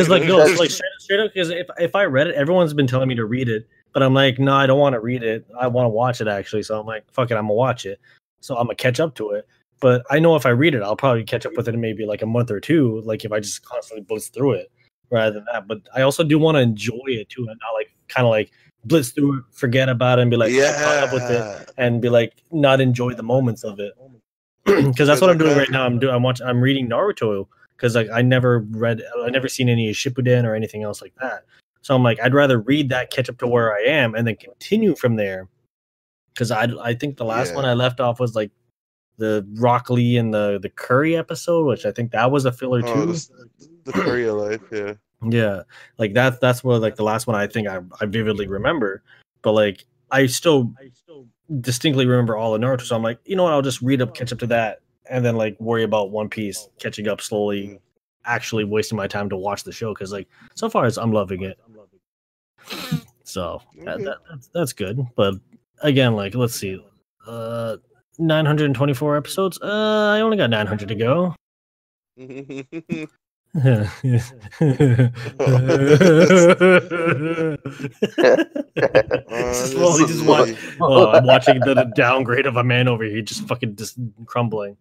[0.09, 3.09] like no, like straight, straight up because if if I read it, everyone's been telling
[3.09, 5.47] me to read it, but I'm like, no, I don't want to read it.
[5.59, 6.63] I want to watch it actually.
[6.63, 8.01] So I'm like, fuck it, I'm gonna watch it.
[8.41, 9.47] So I'm gonna catch up to it.
[9.81, 12.07] But I know if I read it, I'll probably catch up with it in maybe
[12.07, 13.03] like a month or two.
[13.05, 14.71] Like if I just constantly blitz through it,
[15.11, 15.67] rather than that.
[15.67, 18.51] But I also do want to enjoy it too, and not like kind of like
[18.85, 22.01] blitz through it, forget about it, and be like, yeah, caught up with it and
[22.01, 23.93] be like not enjoy the moments of it
[24.65, 25.85] because that's what I'm doing right now.
[25.85, 27.47] I'm doing I'm watching I'm reading Naruto
[27.85, 31.45] because like I never read I never seen any Shippuden or anything else like that.
[31.83, 34.37] So I'm like I'd rather read that, catch up to where I am, and then
[34.37, 35.49] continue from there.
[36.33, 37.57] Because I I think the last Yeah.
[37.57, 38.51] one I left off was like
[39.19, 42.81] the Rock Lee and the the Curry episode, which I think that was a filler
[42.87, 43.13] Oh, too.
[43.13, 43.31] this-
[43.85, 44.95] the Korea life, yeah.
[45.29, 45.63] Yeah,
[45.99, 49.03] like that's that's what like the last one I think I I vividly remember,
[49.43, 51.27] but like I still I still
[51.61, 52.81] distinctly remember all of Naruto.
[52.81, 53.53] So I'm like, you know what?
[53.53, 54.81] I'll just read up, catch up to that,
[55.11, 57.79] and then like worry about One Piece catching up slowly.
[58.27, 61.43] Actually, wasting my time to watch the show because like so far as I'm loving
[61.43, 61.59] it.
[63.25, 65.01] So that, that, that's that's good.
[65.15, 65.35] But
[65.83, 66.83] again, like let's see,
[67.27, 67.77] uh,
[68.19, 69.59] 924 episodes.
[69.61, 71.35] Uh, I only got 900 to go.
[79.53, 80.49] Slowly just watch.
[80.49, 83.97] Honestly, Oh, I'm watching the, the downgrade of a man over here, just fucking just
[84.27, 84.77] crumbling.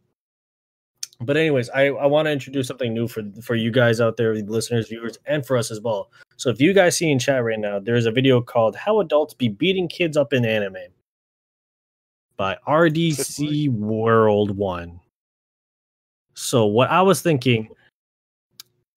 [1.26, 4.36] But anyways, I, I want to introduce something new for for you guys out there,
[4.36, 6.12] listeners, viewers, and for us as well.
[6.38, 9.34] So if you guys see in chat right now, there's a video called "How Adults
[9.34, 10.78] Be Beating Kids Up in Anime"
[12.38, 15.00] by RDC World One.
[16.36, 17.70] So what I was thinking,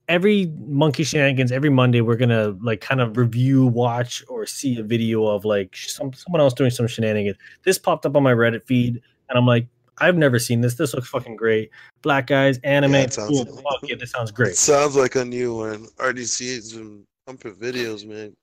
[0.08, 4.82] every monkey shenanigans, every Monday, we're gonna like kind of review, watch, or see a
[4.82, 7.36] video of like some someone else doing some shenanigans.
[7.64, 9.66] This popped up on my Reddit feed, and I'm like,
[9.98, 10.74] I've never seen this.
[10.74, 11.70] This looks fucking great.
[12.02, 13.56] Black guys, anime, Yeah, it sounds- cool.
[13.56, 14.56] Fuck yeah, this sounds It great.
[14.56, 15.86] sounds like a new one.
[15.98, 18.34] RDC's been pumping videos, man.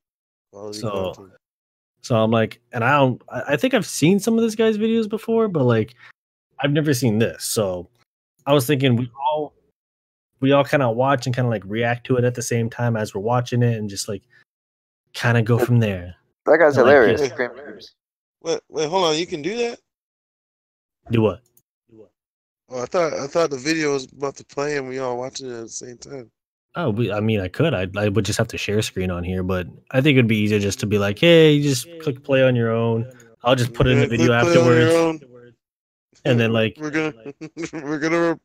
[0.51, 1.33] Quality So, content.
[2.01, 3.21] So I'm like, and I don't.
[3.29, 5.95] I I think I've seen some of this guy's videos before, but like,
[6.59, 7.43] I've never seen this.
[7.45, 7.87] So
[8.45, 9.53] I was thinking we all
[10.41, 12.69] we all kind of watch and kind of like react to it at the same
[12.69, 14.23] time as we're watching it, and just like
[15.13, 16.15] kind of go from there.
[16.45, 17.21] That guy's I like hilarious.
[17.21, 17.35] it.
[17.35, 17.51] Great.
[18.41, 19.15] Wait, wait, hold on.
[19.17, 19.79] You can do that?
[21.11, 21.41] Do what?
[22.69, 25.49] Oh, I thought I thought the video was about to play and we all watching
[25.49, 26.31] it at the same time.
[26.75, 27.73] Oh, we, I mean, I could.
[27.73, 30.37] I I would just have to share screen on here, but I think it'd be
[30.37, 33.11] easier just to be like, hey, you just click play on your own.
[33.43, 35.23] I'll just put it in the video click play on your afterwards.
[36.25, 37.13] And then, like- we're gonna
[37.73, 38.39] we're gonna re-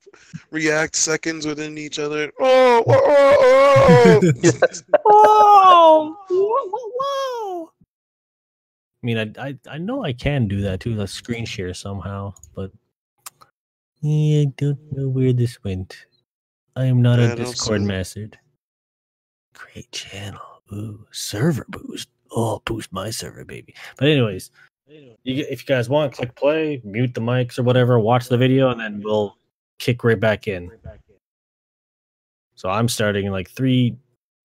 [0.50, 2.30] react seconds within each other.
[2.40, 4.50] Oh, oh, oh, oh.
[5.06, 6.68] oh, Whoa!
[6.68, 6.90] Whoa!
[6.98, 7.70] Whoa!
[9.02, 12.34] I mean, I, I I know I can do that too, like screen share somehow,
[12.54, 12.72] but
[14.00, 16.06] yeah, I don't know where this went.
[16.74, 18.38] I am not a Discord mastered.
[19.54, 20.40] Great channel.
[20.72, 22.08] Ooh, server boost.
[22.30, 23.74] Oh, boost my server, baby.
[23.96, 24.50] But anyways,
[24.86, 28.70] you, if you guys want, click play, mute the mics or whatever, watch the video,
[28.70, 29.36] and then we'll
[29.78, 30.70] kick right back in.
[32.54, 33.96] So I'm starting in like three,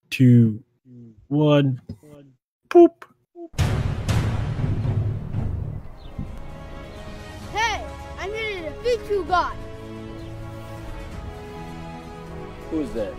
[0.10, 0.64] two,
[1.28, 1.82] one.
[2.70, 3.06] Poop.
[9.24, 9.56] You guys.
[12.70, 13.14] Who's that?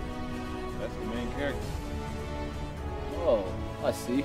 [0.81, 1.61] That's the main character.
[3.19, 3.45] Oh,
[3.83, 4.25] I see.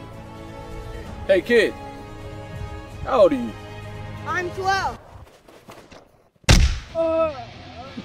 [1.28, 1.74] Hey kid!
[3.04, 3.52] How old are you?
[4.28, 5.00] I'm 12.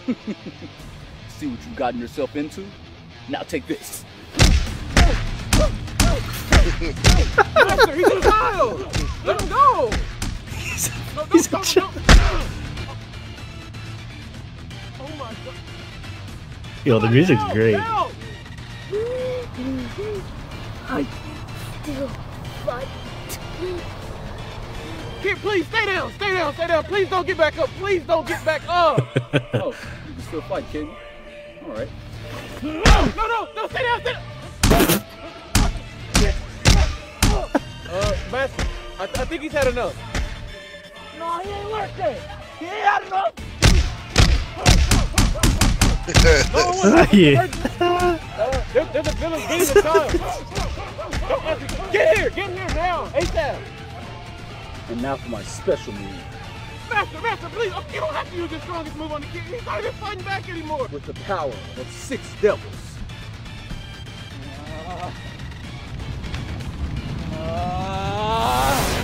[1.29, 2.65] See what you've gotten yourself into?
[3.29, 4.05] Now take this.
[7.55, 8.81] Master, he's a child!
[9.25, 9.91] Let him go!
[11.15, 12.64] No, He's don't, a don't,
[16.87, 17.79] Yo, the music's Help, great.
[17.79, 18.13] help!
[20.87, 21.07] I
[21.83, 22.09] still
[22.67, 22.89] fight.
[25.23, 26.85] Kid, please stay down, stay down, stay down.
[26.85, 27.71] Please don't get back up.
[27.79, 29.01] Please don't get back up.
[29.55, 30.87] Oh, you can still fight, kid.
[31.65, 31.89] All right.
[32.63, 34.23] No, no, no, no, stay down, stay down.
[37.89, 38.67] Uh, Master,
[38.99, 39.97] I, I think he's had enough.
[41.19, 42.21] No, he ain't worth it.
[42.59, 43.33] He ain't had enough.
[46.07, 47.49] No one wants to Yeah.
[47.81, 48.19] Uh,
[48.75, 50.13] there, there's a villain beating a child.
[51.29, 51.93] Don't answer.
[51.93, 53.59] Get here, get here now, ASAP.
[54.91, 56.25] And now for my special move.
[56.91, 59.43] Master, Master, please, oh, you don't have to use your strongest move on the kid.
[59.45, 60.89] He's not even fighting back anymore.
[60.93, 62.63] With the power of six devils.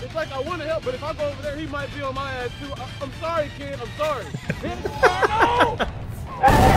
[0.05, 2.03] It's like I want to help, but if I go over there, he might be
[2.03, 2.73] on my ass too.
[2.75, 3.79] I, I'm sorry, kid.
[3.81, 4.27] I'm sorry.
[5.89, 6.77] no!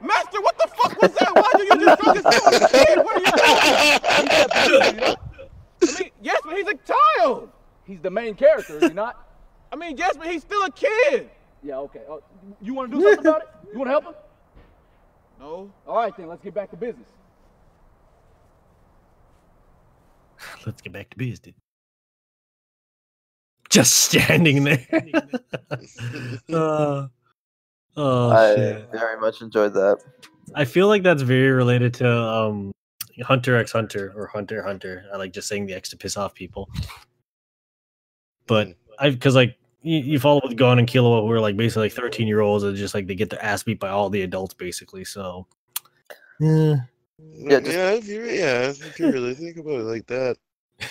[0.00, 1.30] Master, what the fuck was that?
[1.34, 2.98] Why do you just throw this on the kid?
[3.04, 3.26] What are you
[4.66, 5.16] doing?
[5.82, 6.78] I mean, yes, but he's a
[7.18, 7.50] child.
[7.84, 9.28] He's the main character, is he not?
[9.70, 11.28] I mean, yes, but he's still a kid.
[11.62, 12.00] Yeah, okay.
[12.08, 12.22] Oh,
[12.62, 13.48] you want to do something about it?
[13.72, 14.14] You want to help him?
[15.38, 15.70] No.
[15.86, 17.08] All right, then, let's get back to business.
[20.66, 21.61] Let's get back to business.
[23.72, 24.86] Just standing there.
[26.52, 27.06] uh,
[27.96, 28.88] oh I shit.
[28.92, 29.98] very much enjoyed that.
[30.54, 32.72] I feel like that's very related to um
[33.22, 35.06] Hunter x Hunter or Hunter Hunter.
[35.10, 36.68] I like just saying the X to piss off people.
[38.46, 41.84] But I because like you, you follow with Gon and Killua who are like basically
[41.84, 44.20] like 13 year olds and just like they get their ass beat by all the
[44.20, 45.06] adults basically.
[45.06, 45.46] So
[46.38, 46.76] yeah.
[47.18, 50.36] Yeah, just- yeah, if you yeah, if you really think about it like that.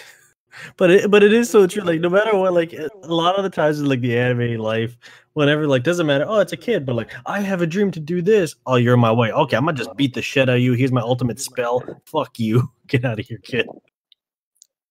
[0.78, 1.84] But it but it is so true.
[1.84, 4.98] Like no matter what, like a lot of the times in like the anime life,
[5.34, 6.26] whenever like doesn't matter.
[6.28, 8.56] Oh, it's a kid, but like I have a dream to do this.
[8.66, 9.32] Oh, you're in my way.
[9.32, 10.74] Okay, I'm gonna just beat the shit out of you.
[10.74, 11.84] Here's my ultimate spell.
[12.06, 12.72] Fuck you.
[12.88, 13.68] Get out of here, kid.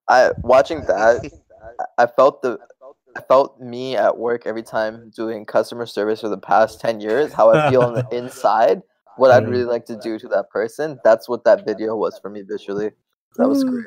[0.08, 1.30] I watching that,
[1.98, 2.58] I I felt the
[3.16, 7.32] I felt me at work every time doing customer service for the past 10 years,
[7.32, 8.82] how I feel on the inside,
[9.16, 10.98] what I'd really like to do to that person.
[11.02, 12.92] That's what that video was for me visually.
[13.36, 13.70] That was Mm.
[13.70, 13.86] great.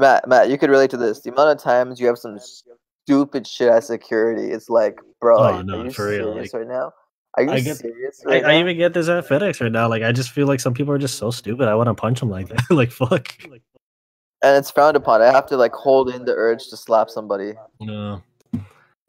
[0.00, 1.20] Matt, Matt, you could relate to this.
[1.20, 5.42] The amount of times you have some stupid shit at security, it's like, bro, Oh,
[5.42, 6.92] are no, you for real, serious like, right now?
[7.36, 8.58] Are you I get- serious I, right I now?
[8.60, 9.88] even get this at FedEx right now.
[9.88, 11.68] Like I just feel like some people are just so stupid.
[11.68, 12.62] I want to punch them like that.
[12.70, 13.32] like fuck.
[13.44, 15.22] and it's frowned upon.
[15.22, 17.52] I have to like hold in the urge to slap somebody.
[17.80, 18.20] No.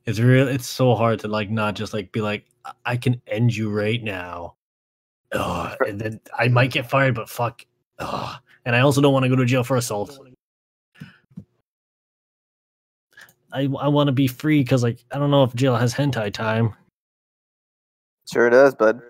[0.05, 3.19] It's real it's so hard to like not just like be like "I- I can
[3.27, 4.55] end you right now.
[5.33, 7.65] Oh, and then I might get fired, but fuck.
[7.99, 8.35] Ugh.
[8.65, 10.19] And I also don't want to go to jail for assault.
[13.53, 16.33] I I want to be free because like I don't know if jail has hentai
[16.33, 16.73] time.
[18.31, 19.01] Sure does, bud.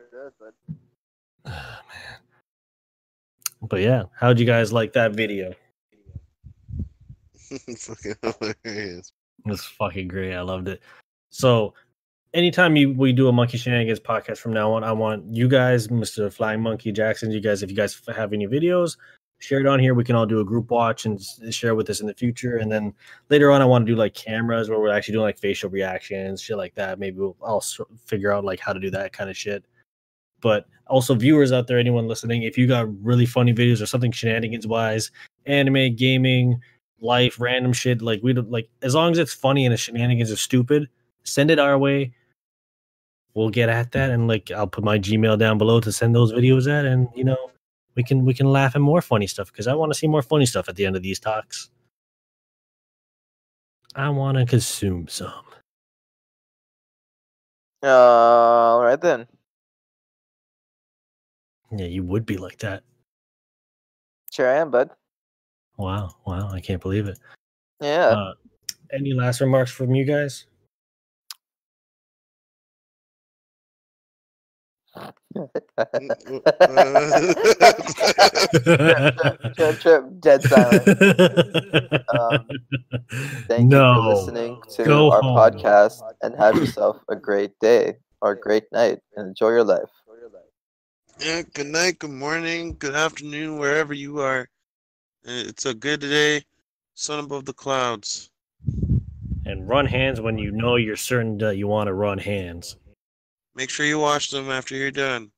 [1.46, 1.54] Man,
[3.62, 5.54] But yeah, how'd you guys like that video?
[7.52, 9.14] Fucking hilarious.
[9.46, 10.34] It was fucking great.
[10.34, 10.82] I loved it.
[11.30, 11.74] So,
[12.34, 15.88] anytime you, we do a Monkey Shenanigans podcast from now on, I want you guys,
[15.88, 16.32] Mr.
[16.32, 18.98] Flying Monkey Jackson, you guys, if you guys have any videos,
[19.42, 19.94] share it on here.
[19.94, 22.58] We can all do a group watch and share with us in the future.
[22.58, 22.94] And then
[23.30, 26.42] later on, I want to do like cameras where we're actually doing like facial reactions,
[26.42, 27.00] shit like that.
[27.00, 27.64] Maybe we'll I'll
[28.06, 29.66] figure out like how to do that kind of shit.
[30.42, 34.12] But also, viewers out there, anyone listening, if you got really funny videos or something
[34.12, 35.12] shenanigans wise,
[35.46, 36.60] anime, gaming,
[37.02, 38.02] life, random shit.
[38.02, 40.88] Like we don't like as long as it's funny and the shenanigans are stupid,
[41.24, 42.14] send it our way.
[43.34, 46.32] We'll get at that and like I'll put my Gmail down below to send those
[46.32, 47.52] videos at, and you know
[47.96, 50.22] we can we can laugh at more funny stuff because I want to see more
[50.22, 51.70] funny stuff at the end of these talks.
[53.96, 55.44] I want to consume some.
[57.84, 59.28] Uh, all right then.
[61.72, 62.84] Yeah, you would be like that.
[64.32, 64.92] Sure I am, bud.
[65.78, 67.20] Wow, wow, I can't believe it.
[67.82, 68.08] Yeah.
[68.08, 68.34] Uh,
[68.94, 70.46] any last remarks from you guys?
[79.56, 80.92] Trip, trip, dead silent.
[82.10, 82.46] Um,
[83.48, 83.94] Thank no.
[83.94, 85.38] you for listening to Go our home.
[85.38, 89.90] podcast and have yourself a great day or a great night and enjoy your life.
[91.20, 94.50] Yeah, good night, good morning, good afternoon, wherever you are.
[95.24, 96.44] It's a good day,
[96.96, 98.32] sun above the clouds.
[99.46, 102.76] And run hands when you know you're certain that you want to run hands.
[103.56, 105.32] Make sure you wash them after you're done.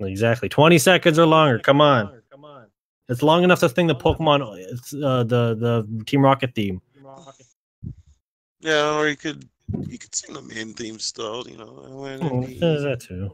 [0.00, 0.48] Exactly.
[0.48, 1.58] 20 seconds or longer.
[1.58, 2.22] Come on.
[2.30, 2.66] Come on.
[3.08, 6.82] It's long enough to sing the Pokemon it's uh, the the Team Rocket theme.
[8.60, 9.48] Yeah, or you could
[9.86, 11.84] you could sing the main theme still, you know.
[11.86, 13.30] Oh, that too.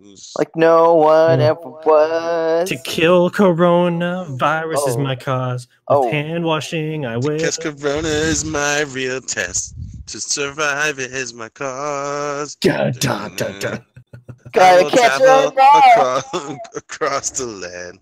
[0.00, 1.50] Needs- Like no one Yeah.
[1.50, 2.68] ever was.
[2.68, 5.00] To kill coronavirus is Oh.
[5.00, 5.66] my cause.
[5.88, 6.10] With Oh.
[6.10, 7.36] hand washing, I will.
[7.36, 9.74] Because Corona is my real test.
[10.08, 12.54] To survive it is my cause.
[12.56, 13.84] Dun, dun, dun, dun.
[14.14, 17.98] I Gotta catch travel her across, across the land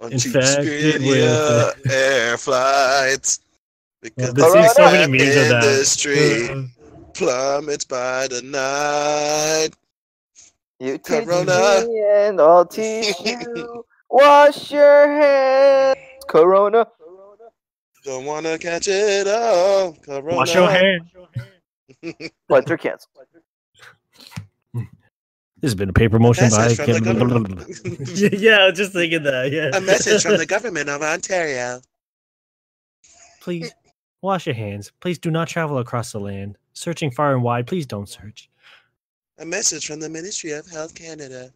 [0.00, 3.40] on cheap Infected with- air flights.
[4.02, 5.62] Because Well, the there's so many memes of that.
[5.64, 6.62] industry Uh,
[7.12, 9.70] plummets by the night.
[10.80, 11.84] You teach Corona.
[11.86, 13.84] me and I'll teach you.
[14.10, 15.98] Wash your hands.
[16.26, 16.86] Corona.
[18.04, 19.92] Don't wanna catch it all.
[19.92, 20.36] Corona.
[20.36, 21.10] Wash your hands.
[22.48, 23.08] Flights are canceled.
[24.74, 26.68] This has been a paper motion by.
[26.68, 28.08] message from the government.
[28.18, 29.52] yeah, yeah, I was just thinking that.
[29.52, 29.76] Yeah.
[29.76, 31.82] A message from the government of Ontario.
[33.42, 33.70] Please
[34.22, 34.90] wash your hands.
[35.00, 36.56] Please do not travel across the land.
[36.72, 38.49] Searching far and wide, please don't search.
[39.40, 41.50] A message from the Ministry of Health Canada.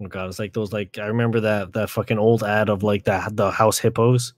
[0.00, 3.04] Oh god, it's like those like I remember that that fucking old ad of like
[3.04, 4.32] that the house hippos.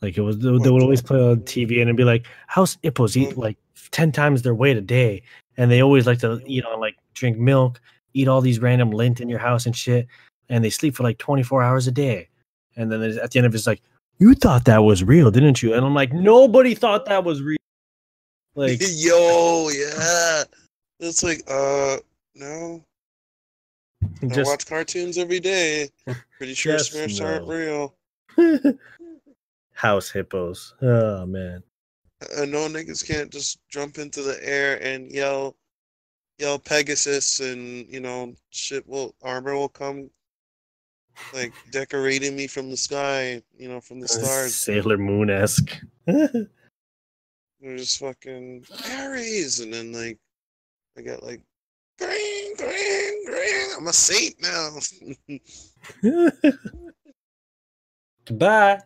[0.00, 3.18] Like it was they would always play on TV and it'd be like house hippos
[3.18, 3.36] eat mm.
[3.36, 3.58] like
[3.90, 5.22] ten times their weight a day,
[5.58, 7.78] and they always like to eat on like drink milk,
[8.14, 10.06] eat all these random lint in your house and shit,
[10.48, 12.28] and they sleep for like twenty four hours a day,
[12.76, 13.82] and then at the end of it's like
[14.18, 15.74] you thought that was real, didn't you?
[15.74, 17.58] And I'm like nobody thought that was real.
[18.58, 20.42] Like Yo, yeah.
[20.98, 21.98] It's like, uh,
[22.34, 22.84] no.
[24.20, 25.90] I watch cartoons every day.
[26.38, 27.94] Pretty sure Just Smurfs aren't real.
[29.74, 30.74] house hippos.
[30.82, 31.62] Oh man.
[32.36, 35.54] I know niggas can't just jump into the air and yell,
[36.38, 40.10] yell Pegasus, and you know, shit will armor will come,
[41.32, 44.56] like decorating me from the sky, you know, from the stars.
[44.56, 45.80] Sailor Moon esque.
[47.60, 50.18] They're just fucking Aries, and then like,
[50.96, 51.42] I got like,
[51.98, 53.66] green, green, green.
[53.76, 54.78] I'm a saint now.
[58.26, 58.80] Goodbye.